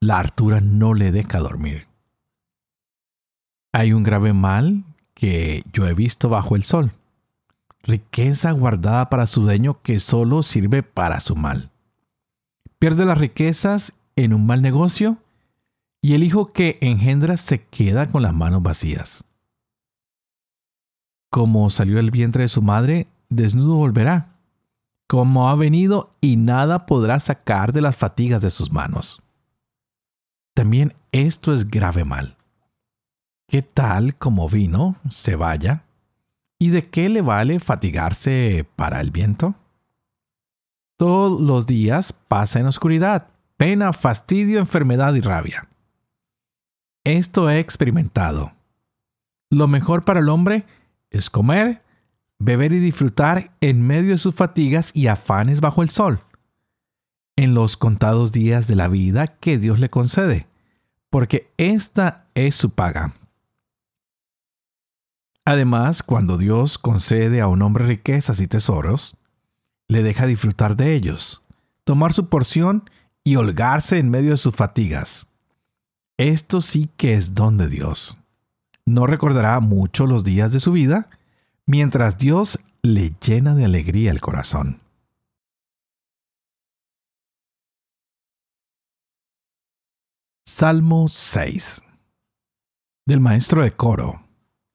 la 0.00 0.18
hartura 0.18 0.60
no 0.60 0.94
le 0.94 1.12
deja 1.12 1.38
dormir. 1.40 1.86
Hay 3.72 3.92
un 3.92 4.02
grave 4.02 4.32
mal 4.32 4.84
que 5.14 5.62
yo 5.72 5.86
he 5.86 5.94
visto 5.94 6.28
bajo 6.28 6.56
el 6.56 6.64
sol 6.64 6.92
riqueza 7.88 8.52
guardada 8.52 9.08
para 9.08 9.26
su 9.26 9.42
dueño 9.42 9.80
que 9.82 9.98
solo 9.98 10.42
sirve 10.42 10.82
para 10.82 11.20
su 11.20 11.34
mal. 11.34 11.70
Pierde 12.78 13.04
las 13.04 13.18
riquezas 13.18 13.94
en 14.14 14.34
un 14.34 14.46
mal 14.46 14.62
negocio 14.62 15.16
y 16.00 16.14
el 16.14 16.22
hijo 16.22 16.46
que 16.46 16.78
engendra 16.80 17.36
se 17.36 17.64
queda 17.64 18.08
con 18.08 18.22
las 18.22 18.34
manos 18.34 18.62
vacías. 18.62 19.24
Como 21.30 21.68
salió 21.70 21.96
del 21.96 22.10
vientre 22.10 22.42
de 22.42 22.48
su 22.48 22.62
madre, 22.62 23.08
desnudo 23.28 23.76
volverá. 23.76 24.34
Como 25.06 25.48
ha 25.48 25.54
venido 25.54 26.14
y 26.20 26.36
nada 26.36 26.86
podrá 26.86 27.18
sacar 27.20 27.72
de 27.72 27.80
las 27.80 27.96
fatigas 27.96 28.42
de 28.42 28.50
sus 28.50 28.72
manos. 28.72 29.22
También 30.54 30.94
esto 31.12 31.52
es 31.52 31.68
grave 31.68 32.04
mal. 32.04 32.36
¿Qué 33.48 33.62
tal 33.62 34.16
como 34.16 34.48
vino, 34.48 34.96
se 35.08 35.34
vaya? 35.34 35.84
¿Y 36.58 36.70
de 36.70 36.82
qué 36.82 37.08
le 37.08 37.22
vale 37.22 37.60
fatigarse 37.60 38.66
para 38.76 39.00
el 39.00 39.10
viento? 39.10 39.54
Todos 40.98 41.40
los 41.40 41.66
días 41.66 42.12
pasa 42.12 42.58
en 42.58 42.66
oscuridad, 42.66 43.28
pena, 43.56 43.92
fastidio, 43.92 44.58
enfermedad 44.58 45.14
y 45.14 45.20
rabia. 45.20 45.67
Esto 47.08 47.48
he 47.48 47.58
experimentado. 47.58 48.52
Lo 49.48 49.66
mejor 49.66 50.04
para 50.04 50.20
el 50.20 50.28
hombre 50.28 50.66
es 51.08 51.30
comer, 51.30 51.82
beber 52.38 52.74
y 52.74 52.80
disfrutar 52.80 53.50
en 53.62 53.80
medio 53.80 54.10
de 54.10 54.18
sus 54.18 54.34
fatigas 54.34 54.94
y 54.94 55.06
afanes 55.06 55.62
bajo 55.62 55.80
el 55.82 55.88
sol, 55.88 56.20
en 57.36 57.54
los 57.54 57.78
contados 57.78 58.30
días 58.30 58.68
de 58.68 58.76
la 58.76 58.88
vida 58.88 59.26
que 59.26 59.56
Dios 59.56 59.80
le 59.80 59.88
concede, 59.88 60.48
porque 61.08 61.50
esta 61.56 62.26
es 62.34 62.54
su 62.54 62.68
paga. 62.68 63.14
Además, 65.46 66.02
cuando 66.02 66.36
Dios 66.36 66.76
concede 66.76 67.40
a 67.40 67.48
un 67.48 67.62
hombre 67.62 67.86
riquezas 67.86 68.38
y 68.42 68.48
tesoros, 68.48 69.16
le 69.86 70.02
deja 70.02 70.26
disfrutar 70.26 70.76
de 70.76 70.94
ellos, 70.94 71.42
tomar 71.84 72.12
su 72.12 72.28
porción 72.28 72.90
y 73.24 73.36
holgarse 73.36 73.98
en 73.98 74.10
medio 74.10 74.32
de 74.32 74.36
sus 74.36 74.54
fatigas. 74.54 75.27
Esto 76.18 76.60
sí 76.60 76.90
que 76.96 77.14
es 77.14 77.34
don 77.34 77.56
de 77.58 77.68
Dios. 77.68 78.18
No 78.84 79.06
recordará 79.06 79.60
mucho 79.60 80.06
los 80.06 80.24
días 80.24 80.52
de 80.52 80.60
su 80.60 80.72
vida, 80.72 81.08
mientras 81.64 82.18
Dios 82.18 82.58
le 82.82 83.14
llena 83.20 83.54
de 83.54 83.64
alegría 83.64 84.10
el 84.10 84.20
corazón. 84.20 84.80
Salmo 90.44 91.08
6 91.08 91.82
del 93.08 93.20
maestro 93.20 93.62
de 93.62 93.70
coro 93.70 94.22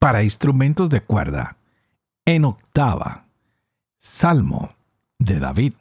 para 0.00 0.24
instrumentos 0.24 0.90
de 0.90 1.02
cuerda, 1.02 1.56
en 2.24 2.44
octava, 2.44 3.26
Salmo 3.96 4.74
de 5.20 5.38
David. 5.38 5.74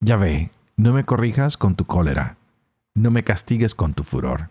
Yahvé, 0.00 0.50
no 0.76 0.92
me 0.92 1.04
corrijas 1.04 1.56
con 1.56 1.76
tu 1.76 1.84
cólera, 1.84 2.36
no 2.94 3.12
me 3.12 3.22
castigues 3.22 3.76
con 3.76 3.94
tu 3.94 4.02
furor. 4.02 4.48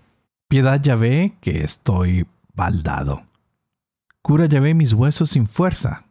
Piedad 0.48 0.82
Yahvé, 0.82 1.38
que 1.42 1.64
estoy 1.64 2.26
baldado. 2.54 3.24
Cura 4.22 4.46
Yahvé 4.46 4.74
mis 4.74 4.94
huesos 4.94 5.32
sin 5.32 5.48
fuerza. 5.48 6.06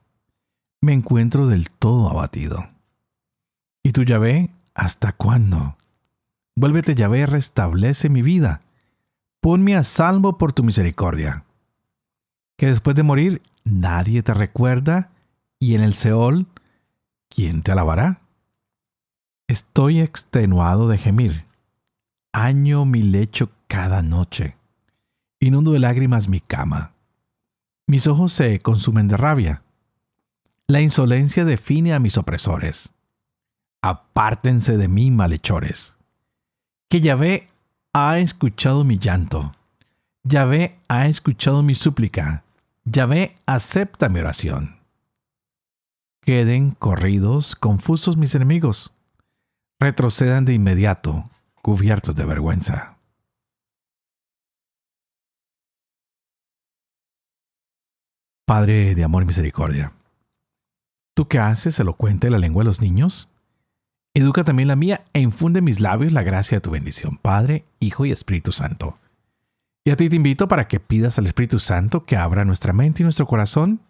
Me 0.80 0.92
encuentro 0.92 1.46
del 1.46 1.70
todo 1.70 2.10
abatido. 2.10 2.68
¿Y 3.82 3.92
tú 3.92 4.02
Yahvé, 4.02 4.50
hasta 4.74 5.12
cuándo? 5.12 5.76
Vuélvete 6.54 6.94
Yahvé, 6.94 7.26
restablece 7.26 8.08
mi 8.08 8.22
vida. 8.22 8.60
Ponme 9.40 9.76
a 9.76 9.84
salvo 9.84 10.38
por 10.38 10.52
tu 10.52 10.62
misericordia 10.62 11.46
que 12.56 12.66
después 12.66 12.96
de 12.96 13.02
morir 13.02 13.42
nadie 13.64 14.22
te 14.22 14.34
recuerda 14.34 15.10
y 15.58 15.74
en 15.74 15.82
el 15.82 15.94
Seol, 15.94 16.46
¿quién 17.28 17.62
te 17.62 17.72
alabará? 17.72 18.20
Estoy 19.48 20.00
extenuado 20.00 20.88
de 20.88 20.98
gemir. 20.98 21.44
Año 22.32 22.84
mi 22.84 23.02
lecho 23.02 23.50
cada 23.66 24.02
noche. 24.02 24.56
Inundo 25.40 25.72
de 25.72 25.78
lágrimas 25.78 26.28
mi 26.28 26.40
cama. 26.40 26.92
Mis 27.86 28.06
ojos 28.06 28.32
se 28.32 28.58
consumen 28.60 29.08
de 29.08 29.16
rabia. 29.16 29.62
La 30.66 30.80
insolencia 30.80 31.44
define 31.44 31.94
a 31.94 31.98
mis 31.98 32.18
opresores. 32.18 32.90
Apártense 33.82 34.76
de 34.76 34.88
mí, 34.88 35.10
malhechores. 35.10 35.96
Que 36.88 37.00
Yahvé 37.00 37.48
ha 37.92 38.18
escuchado 38.18 38.82
mi 38.82 38.98
llanto. 38.98 39.54
Yahvé 40.24 40.78
ha 40.88 41.06
escuchado 41.06 41.62
mi 41.62 41.74
súplica. 41.74 42.42
Yahvé 42.84 43.36
acepta 43.46 44.08
mi 44.08 44.20
oración. 44.20 44.80
Queden 46.22 46.72
corridos, 46.72 47.54
confusos 47.54 48.16
mis 48.16 48.34
enemigos. 48.34 48.92
Retrocedan 49.78 50.44
de 50.44 50.54
inmediato, 50.54 51.30
cubiertos 51.62 52.16
de 52.16 52.24
vergüenza. 52.24 52.95
Padre 58.46 58.94
de 58.94 59.02
amor 59.02 59.24
y 59.24 59.26
misericordia, 59.26 59.92
¿tú 61.14 61.26
qué 61.26 61.40
haces 61.40 61.80
elocuente 61.80 62.30
la 62.30 62.38
lengua 62.38 62.62
de 62.62 62.66
los 62.66 62.80
niños? 62.80 63.28
Educa 64.14 64.44
también 64.44 64.68
la 64.68 64.76
mía 64.76 65.04
e 65.14 65.18
infunde 65.18 65.58
en 65.58 65.64
mis 65.64 65.80
labios 65.80 66.12
la 66.12 66.22
gracia 66.22 66.58
de 66.58 66.60
tu 66.60 66.70
bendición, 66.70 67.16
Padre, 67.16 67.64
Hijo 67.80 68.06
y 68.06 68.12
Espíritu 68.12 68.52
Santo. 68.52 68.96
Y 69.84 69.90
a 69.90 69.96
ti 69.96 70.08
te 70.08 70.14
invito 70.14 70.46
para 70.46 70.68
que 70.68 70.78
pidas 70.78 71.18
al 71.18 71.26
Espíritu 71.26 71.58
Santo 71.58 72.04
que 72.04 72.16
abra 72.16 72.44
nuestra 72.44 72.72
mente 72.72 73.02
y 73.02 73.04
nuestro 73.04 73.26
corazón 73.26 73.80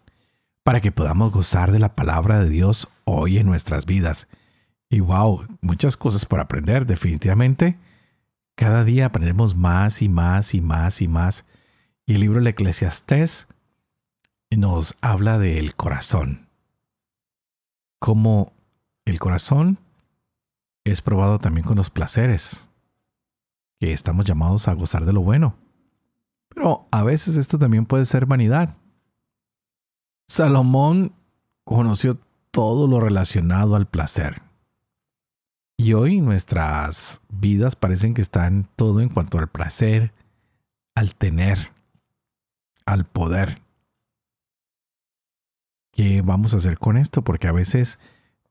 para 0.63 0.81
que 0.81 0.91
podamos 0.91 1.31
gozar 1.31 1.71
de 1.71 1.77
la 1.77 1.93
palabra 1.93 2.39
de 2.39 2.49
Dios 2.49 2.87
hoy 3.03 3.37
en 3.37 3.45
nuestras 3.45 3.85
vidas. 3.85 4.27
Y 4.89 5.01
wow, 5.01 5.45
muchas 5.61 5.97
cosas 5.97 6.25
por 6.25 6.39
aprender, 6.39 6.87
definitivamente. 6.87 7.77
Cada 8.55 8.83
día 8.83 9.05
aprendemos 9.05 9.55
más 9.55 10.01
y 10.01 10.09
más 10.09 10.55
y 10.55 10.61
más 10.61 10.99
y 11.03 11.07
más. 11.07 11.45
Y 12.07 12.15
el 12.15 12.21
libro 12.21 12.39
del 12.39 12.47
Eclesiastés 12.47 13.47
nos 14.55 14.95
habla 15.01 15.37
del 15.37 15.75
corazón. 15.75 16.47
Como 17.99 18.53
el 19.05 19.19
corazón 19.19 19.79
es 20.83 21.01
probado 21.01 21.39
también 21.39 21.65
con 21.65 21.77
los 21.77 21.89
placeres, 21.89 22.69
que 23.79 23.91
estamos 23.91 24.25
llamados 24.25 24.67
a 24.67 24.73
gozar 24.73 25.05
de 25.05 25.13
lo 25.13 25.21
bueno. 25.21 25.55
Pero 26.49 26.87
a 26.91 27.03
veces 27.03 27.35
esto 27.35 27.59
también 27.59 27.85
puede 27.85 28.05
ser 28.05 28.25
vanidad. 28.25 28.77
Salomón 30.27 31.13
conoció 31.63 32.17
todo 32.51 32.87
lo 32.87 32.99
relacionado 32.99 33.75
al 33.75 33.87
placer. 33.87 34.41
Y 35.77 35.93
hoy 35.93 36.21
nuestras 36.21 37.21
vidas 37.29 37.75
parecen 37.75 38.13
que 38.15 38.21
están 38.21 38.67
todo 38.75 38.99
en 38.99 39.09
cuanto 39.09 39.37
al 39.37 39.47
placer, 39.47 40.13
al 40.95 41.13
tener, 41.13 41.71
al 42.85 43.05
poder. 43.05 43.61
¿Qué 45.97 46.21
vamos 46.21 46.53
a 46.53 46.57
hacer 46.57 46.77
con 46.77 46.95
esto? 46.95 47.23
Porque 47.23 47.47
a 47.47 47.51
veces 47.51 47.97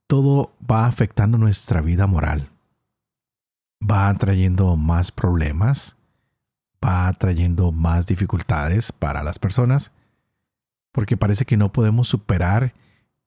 todo 0.08 0.52
va 0.68 0.86
afectando 0.86 1.38
nuestra 1.38 1.80
vida 1.80 2.08
moral. 2.08 2.50
Va 3.80 4.12
trayendo 4.14 4.76
más 4.76 5.12
problemas, 5.12 5.96
va 6.84 7.12
trayendo 7.12 7.70
más 7.70 8.08
dificultades 8.08 8.90
para 8.90 9.22
las 9.22 9.38
personas, 9.38 9.92
porque 10.90 11.16
parece 11.16 11.44
que 11.44 11.56
no 11.56 11.72
podemos 11.72 12.08
superar 12.08 12.74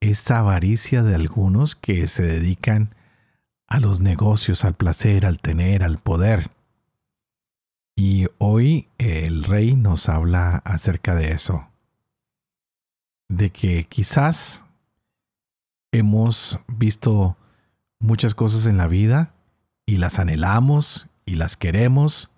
esa 0.01 0.39
avaricia 0.39 1.01
de 1.01 1.15
algunos 1.15 1.77
que 1.77 2.05
se 2.09 2.23
dedican 2.23 2.93
a 3.67 3.79
los 3.79 4.01
negocios, 4.01 4.65
al 4.65 4.73
placer, 4.73 5.25
al 5.25 5.39
tener, 5.39 5.81
al 5.81 5.97
poder. 5.97 6.51
Y 7.95 8.27
hoy 8.37 8.89
el 8.97 9.45
rey 9.45 9.77
nos 9.77 10.09
habla 10.09 10.57
acerca 10.65 11.15
de 11.15 11.31
eso, 11.31 11.68
de 13.29 13.51
que 13.51 13.85
quizás 13.85 14.65
hemos 15.91 16.59
visto 16.67 17.37
muchas 17.99 18.35
cosas 18.35 18.65
en 18.65 18.77
la 18.77 18.87
vida 18.87 19.33
y 19.85 19.97
las 19.97 20.19
anhelamos 20.19 21.07
y 21.25 21.35
las 21.35 21.55
queremos 21.55 22.31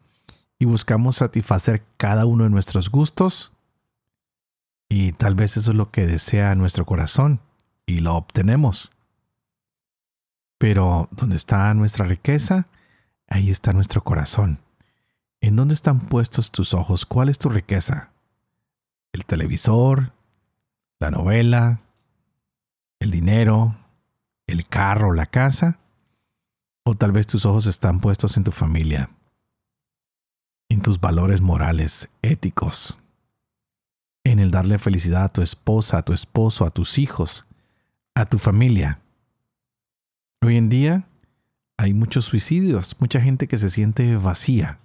y 0.59 0.65
buscamos 0.65 1.17
satisfacer 1.17 1.83
cada 1.97 2.25
uno 2.25 2.43
de 2.43 2.49
nuestros 2.49 2.89
gustos 2.89 3.51
y 4.89 5.13
tal 5.13 5.35
vez 5.35 5.57
eso 5.57 5.71
es 5.71 5.77
lo 5.77 5.89
que 5.89 6.05
desea 6.05 6.53
nuestro 6.55 6.85
corazón 6.85 7.39
y 7.85 7.99
lo 7.99 8.15
obtenemos. 8.15 8.91
Pero 10.57 11.07
donde 11.11 11.37
está 11.37 11.73
nuestra 11.73 12.05
riqueza, 12.05 12.67
ahí 13.27 13.49
está 13.49 13.73
nuestro 13.73 14.03
corazón. 14.03 14.59
¿En 15.39 15.55
dónde 15.55 15.73
están 15.73 16.01
puestos 16.01 16.51
tus 16.51 16.73
ojos? 16.73 17.05
¿Cuál 17.05 17.29
es 17.29 17.39
tu 17.39 17.49
riqueza? 17.49 18.11
¿El 19.13 19.25
televisor? 19.25 20.11
¿La 21.01 21.11
novela? 21.11 21.81
el 23.01 23.09
dinero, 23.09 23.75
el 24.45 24.67
carro, 24.67 25.11
la 25.11 25.25
casa, 25.25 25.79
o 26.85 26.93
tal 26.93 27.11
vez 27.11 27.25
tus 27.25 27.47
ojos 27.47 27.65
están 27.65 27.99
puestos 27.99 28.37
en 28.37 28.43
tu 28.43 28.51
familia, 28.51 29.09
en 30.69 30.83
tus 30.83 31.01
valores 31.01 31.41
morales, 31.41 32.09
éticos, 32.21 32.99
en 34.23 34.37
el 34.37 34.51
darle 34.51 34.77
felicidad 34.77 35.23
a 35.23 35.33
tu 35.33 35.41
esposa, 35.41 35.97
a 35.97 36.01
tu 36.03 36.13
esposo, 36.13 36.63
a 36.63 36.69
tus 36.69 36.99
hijos, 36.99 37.47
a 38.13 38.27
tu 38.27 38.37
familia. 38.37 38.99
Hoy 40.43 40.57
en 40.57 40.69
día 40.69 41.07
hay 41.77 41.95
muchos 41.95 42.25
suicidios, 42.25 42.95
mucha 42.99 43.19
gente 43.19 43.47
que 43.47 43.57
se 43.57 43.71
siente 43.71 44.15
vacía, 44.15 44.77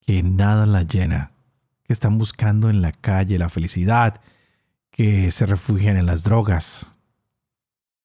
que 0.00 0.24
nada 0.24 0.66
la 0.66 0.82
llena, 0.82 1.30
que 1.84 1.92
están 1.92 2.18
buscando 2.18 2.68
en 2.68 2.82
la 2.82 2.90
calle 2.90 3.38
la 3.38 3.48
felicidad, 3.48 4.20
que 4.94 5.32
se 5.32 5.44
refugian 5.44 5.96
en 5.96 6.06
las 6.06 6.22
drogas 6.22 6.92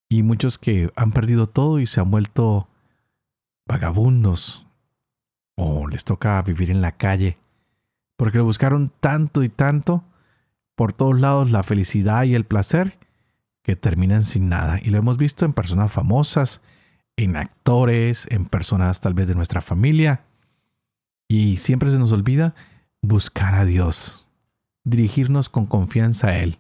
y 0.10 0.23
muchos 0.23 0.58
que 0.58 0.91
han 0.95 1.12
perdido 1.12 1.45
todo 1.45 1.80
y 1.80 1.86
se 1.86 1.99
han 1.99 2.10
vuelto 2.10 2.67
vagabundos 3.67 4.65
o 5.56 5.88
les 5.88 6.04
toca 6.04 6.41
vivir 6.41 6.71
en 6.71 6.82
la 6.82 6.93
calle 6.93 7.38
porque 8.17 8.39
buscaron 8.39 8.91
tanto 8.99 9.43
y 9.43 9.49
tanto 9.49 10.04
por 10.75 10.91
todos 10.91 11.19
lados 11.19 11.52
la 11.52 11.62
felicidad 11.62 12.23
y 12.23 12.34
el 12.34 12.45
placer 12.45 12.97
que 13.62 13.75
terminan 13.75 14.23
sin 14.23 14.49
nada. 14.49 14.80
Y 14.82 14.89
lo 14.89 14.97
hemos 14.97 15.17
visto 15.17 15.45
en 15.45 15.54
personas 15.54 15.91
famosas, 15.91 16.62
en 17.17 17.36
actores, 17.36 18.28
en 18.32 18.45
personas 18.45 18.99
tal 18.99 19.13
vez 19.13 19.28
de 19.28 19.36
nuestra 19.36 19.62
familia. 19.62 20.23
Y 21.28 21.58
siempre 21.58 21.91
se 21.91 21.99
nos 21.99 22.12
olvida 22.12 22.56
buscar 23.02 23.54
a 23.54 23.65
Dios, 23.65 24.28
dirigirnos 24.84 25.49
con 25.49 25.67
confianza 25.67 26.30
a 26.30 26.39
Él 26.39 26.58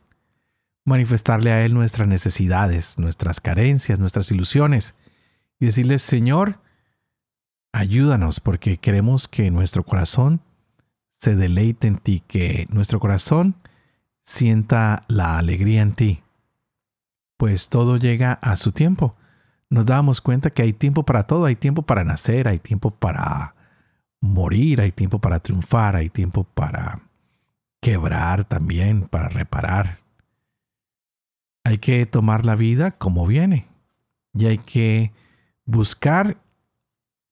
manifestarle 0.89 1.51
a 1.51 1.65
Él 1.65 1.73
nuestras 1.73 2.07
necesidades, 2.07 2.99
nuestras 2.99 3.39
carencias, 3.39 3.99
nuestras 3.99 4.31
ilusiones 4.31 4.95
y 5.59 5.67
decirle, 5.67 5.97
Señor, 5.99 6.59
ayúdanos 7.71 8.39
porque 8.39 8.77
queremos 8.77 9.27
que 9.27 9.51
nuestro 9.51 9.83
corazón 9.83 10.41
se 11.17 11.35
deleite 11.35 11.87
en 11.87 11.97
ti, 11.97 12.23
que 12.27 12.67
nuestro 12.69 12.99
corazón 12.99 13.55
sienta 14.23 15.03
la 15.07 15.37
alegría 15.37 15.81
en 15.81 15.93
ti. 15.93 16.23
Pues 17.37 17.69
todo 17.69 17.97
llega 17.97 18.33
a 18.33 18.55
su 18.55 18.71
tiempo. 18.71 19.15
Nos 19.69 19.85
damos 19.85 20.21
cuenta 20.21 20.49
que 20.49 20.61
hay 20.61 20.73
tiempo 20.73 21.03
para 21.03 21.23
todo, 21.23 21.45
hay 21.45 21.55
tiempo 21.55 21.83
para 21.83 22.03
nacer, 22.03 22.47
hay 22.47 22.59
tiempo 22.59 22.91
para 22.91 23.55
morir, 24.19 24.81
hay 24.81 24.91
tiempo 24.91 25.19
para 25.19 25.39
triunfar, 25.39 25.95
hay 25.95 26.09
tiempo 26.09 26.43
para 26.43 27.01
quebrar 27.81 28.45
también, 28.45 29.07
para 29.07 29.29
reparar. 29.29 29.98
Hay 31.63 31.77
que 31.77 32.05
tomar 32.05 32.45
la 32.45 32.55
vida 32.55 32.91
como 32.91 33.25
viene 33.25 33.67
y 34.33 34.45
hay 34.45 34.57
que 34.57 35.11
buscar 35.65 36.37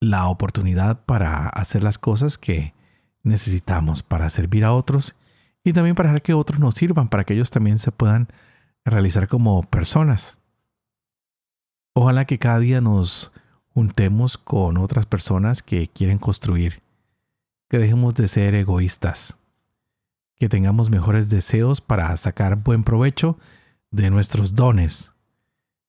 la 0.00 0.28
oportunidad 0.28 1.04
para 1.04 1.48
hacer 1.48 1.82
las 1.82 1.98
cosas 1.98 2.38
que 2.38 2.74
necesitamos 3.22 4.02
para 4.02 4.30
servir 4.30 4.64
a 4.64 4.72
otros 4.72 5.16
y 5.64 5.72
también 5.72 5.96
para 5.96 6.18
que 6.20 6.34
otros 6.34 6.60
nos 6.60 6.74
sirvan, 6.74 7.08
para 7.08 7.24
que 7.24 7.34
ellos 7.34 7.50
también 7.50 7.78
se 7.78 7.92
puedan 7.92 8.28
realizar 8.84 9.28
como 9.28 9.62
personas. 9.62 10.38
Ojalá 11.94 12.24
que 12.26 12.38
cada 12.38 12.60
día 12.60 12.80
nos 12.80 13.32
juntemos 13.74 14.38
con 14.38 14.78
otras 14.78 15.06
personas 15.06 15.62
que 15.62 15.88
quieren 15.88 16.18
construir, 16.18 16.80
que 17.68 17.78
dejemos 17.78 18.14
de 18.14 18.28
ser 18.28 18.54
egoístas, 18.54 19.36
que 20.36 20.48
tengamos 20.48 20.90
mejores 20.90 21.28
deseos 21.28 21.80
para 21.80 22.16
sacar 22.16 22.56
buen 22.56 22.84
provecho 22.84 23.36
de 23.90 24.10
nuestros 24.10 24.54
dones, 24.54 25.12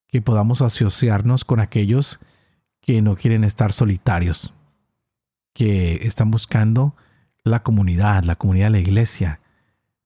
que 0.08 0.22
podamos 0.22 0.62
asociarnos 0.62 1.44
con 1.44 1.60
aquellos 1.60 2.20
que 2.80 3.02
no 3.02 3.16
quieren 3.16 3.44
estar 3.44 3.72
solitarios, 3.72 4.54
que 5.52 6.06
están 6.06 6.30
buscando 6.30 6.96
la 7.44 7.62
comunidad, 7.62 8.24
la 8.24 8.36
comunidad 8.36 8.66
de 8.66 8.70
la 8.70 8.78
iglesia, 8.80 9.40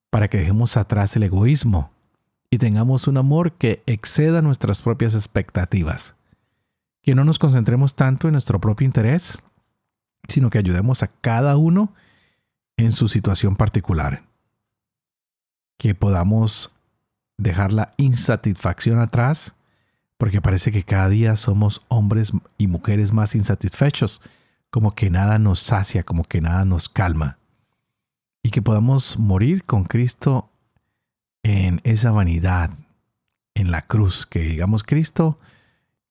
para 0.09 0.29
que 0.29 0.37
dejemos 0.37 0.77
atrás 0.77 1.15
el 1.15 1.23
egoísmo 1.23 1.91
y 2.49 2.57
tengamos 2.57 3.07
un 3.07 3.17
amor 3.17 3.53
que 3.53 3.83
exceda 3.85 4.41
nuestras 4.41 4.81
propias 4.81 5.15
expectativas. 5.15 6.15
Que 7.01 7.15
no 7.15 7.23
nos 7.23 7.39
concentremos 7.39 7.95
tanto 7.95 8.27
en 8.27 8.33
nuestro 8.33 8.59
propio 8.59 8.85
interés, 8.85 9.41
sino 10.27 10.49
que 10.49 10.57
ayudemos 10.57 11.03
a 11.03 11.07
cada 11.07 11.57
uno 11.57 11.93
en 12.77 12.91
su 12.91 13.07
situación 13.07 13.55
particular. 13.55 14.23
Que 15.77 15.95
podamos 15.95 16.74
dejar 17.37 17.73
la 17.73 17.93
insatisfacción 17.97 18.99
atrás, 18.99 19.55
porque 20.17 20.41
parece 20.41 20.71
que 20.71 20.83
cada 20.83 21.09
día 21.09 21.35
somos 21.35 21.81
hombres 21.87 22.31
y 22.57 22.67
mujeres 22.67 23.11
más 23.11 23.35
insatisfechos, 23.35 24.21
como 24.69 24.91
que 24.91 25.09
nada 25.09 25.39
nos 25.39 25.59
sacia, 25.59 26.03
como 26.03 26.23
que 26.23 26.41
nada 26.41 26.65
nos 26.65 26.89
calma. 26.89 27.37
Y 28.43 28.49
que 28.49 28.61
podamos 28.61 29.17
morir 29.17 29.63
con 29.63 29.83
Cristo 29.85 30.49
en 31.43 31.81
esa 31.83 32.11
vanidad, 32.11 32.71
en 33.53 33.71
la 33.71 33.81
cruz, 33.81 34.25
que 34.25 34.39
digamos, 34.39 34.83
Cristo, 34.83 35.39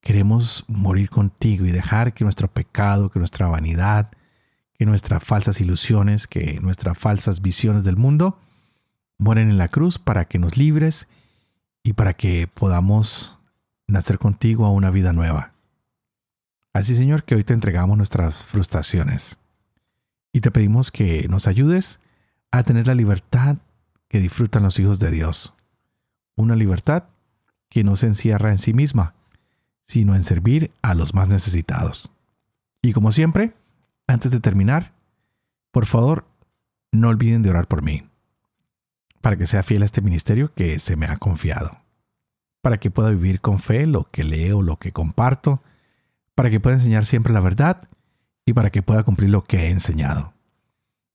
queremos 0.01 0.65
morir 0.69 1.09
contigo 1.11 1.65
y 1.65 1.73
dejar 1.73 2.13
que 2.13 2.25
nuestro 2.25 2.49
pecado, 2.49 3.11
que 3.11 3.19
nuestra 3.19 3.49
vanidad, 3.49 4.11
que 4.75 4.87
nuestras 4.87 5.23
falsas 5.25 5.61
ilusiones, 5.61 6.27
que 6.27 6.61
nuestras 6.61 6.99
falsas 6.99 7.41
visiones 7.41 7.85
del 7.85 7.97
mundo, 7.97 8.39
mueren 9.19 9.51
en 9.51 9.59
la 9.59 9.69
cruz 9.69 9.99
para 9.99 10.27
que 10.27 10.39
nos 10.39 10.57
libres 10.57 11.09
y 11.85 11.93
para 11.93 12.15
que 12.15 12.49
podamos 12.49 13.39
nacer 13.87 14.19
contigo 14.19 14.65
a 14.65 14.71
una 14.71 14.91
vida 14.91 15.13
nueva. 15.13 15.53
Así 16.73 16.97
Señor, 16.97 17.23
que 17.23 17.37
hoy 17.37 17.45
te 17.45 17.53
entregamos 17.53 17.97
nuestras 17.97 18.43
frustraciones 18.43 19.39
y 20.33 20.41
te 20.41 20.51
pedimos 20.51 20.91
que 20.91 21.29
nos 21.29 21.47
ayudes 21.47 22.01
a 22.51 22.65
tener 22.65 22.89
la 22.89 22.95
libertad 22.95 23.59
que 24.09 24.19
disfrutan 24.19 24.65
los 24.65 24.81
hijos 24.81 24.99
de 24.99 25.11
Dios. 25.11 25.55
Una 26.35 26.57
libertad 26.57 27.05
que 27.69 27.85
no 27.85 27.95
se 27.95 28.07
encierra 28.07 28.51
en 28.51 28.59
sí 28.59 28.73
misma, 28.73 29.15
sino 29.87 30.17
en 30.17 30.25
servir 30.25 30.73
a 30.83 30.95
los 30.95 31.15
más 31.15 31.29
necesitados. 31.29 32.11
Y 32.83 32.93
como 32.93 33.13
siempre, 33.13 33.55
antes 34.07 34.33
de 34.33 34.41
terminar, 34.41 34.93
por 35.71 35.87
favor, 35.87 36.25
no 36.93 37.09
olviden 37.09 37.43
de 37.43 37.51
orar 37.51 37.69
por 37.69 37.83
mí 37.83 38.05
para 39.25 39.39
que 39.39 39.47
sea 39.47 39.63
fiel 39.63 39.81
a 39.81 39.87
este 39.87 40.03
ministerio 40.03 40.53
que 40.53 40.79
se 40.79 40.97
me 40.97 41.07
ha 41.07 41.17
confiado, 41.17 41.79
para 42.61 42.77
que 42.77 42.91
pueda 42.91 43.09
vivir 43.09 43.41
con 43.41 43.59
fe 43.59 43.87
lo 43.87 44.11
que 44.11 44.23
leo, 44.23 44.61
lo 44.61 44.79
que 44.79 44.93
comparto, 44.93 45.63
para 46.35 46.51
que 46.51 46.61
pueda 46.61 46.77
enseñar 46.77 47.07
siempre 47.07 47.33
la 47.33 47.41
verdad 47.41 47.89
y 48.45 48.53
para 48.53 48.69
que 48.69 48.83
pueda 48.83 49.03
cumplir 49.03 49.31
lo 49.31 49.43
que 49.43 49.61
he 49.61 49.71
enseñado. 49.71 50.35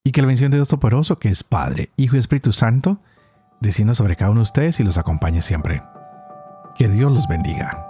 Y 0.03 0.11
que 0.11 0.21
la 0.21 0.25
bendición 0.25 0.49
de 0.49 0.57
Dios 0.57 0.69
Toporoso, 0.69 1.19
que 1.19 1.29
es 1.29 1.43
Padre, 1.43 1.91
Hijo 1.97 2.15
y 2.15 2.19
Espíritu 2.19 2.51
Santo, 2.51 2.99
descienda 3.61 3.93
sobre 3.93 4.15
cada 4.15 4.31
uno 4.31 4.39
de 4.39 4.43
ustedes 4.45 4.79
y 4.79 4.83
los 4.83 4.97
acompañe 4.97 5.43
siempre. 5.43 5.83
Que 6.75 6.87
Dios 6.87 7.11
los 7.11 7.27
bendiga. 7.27 7.88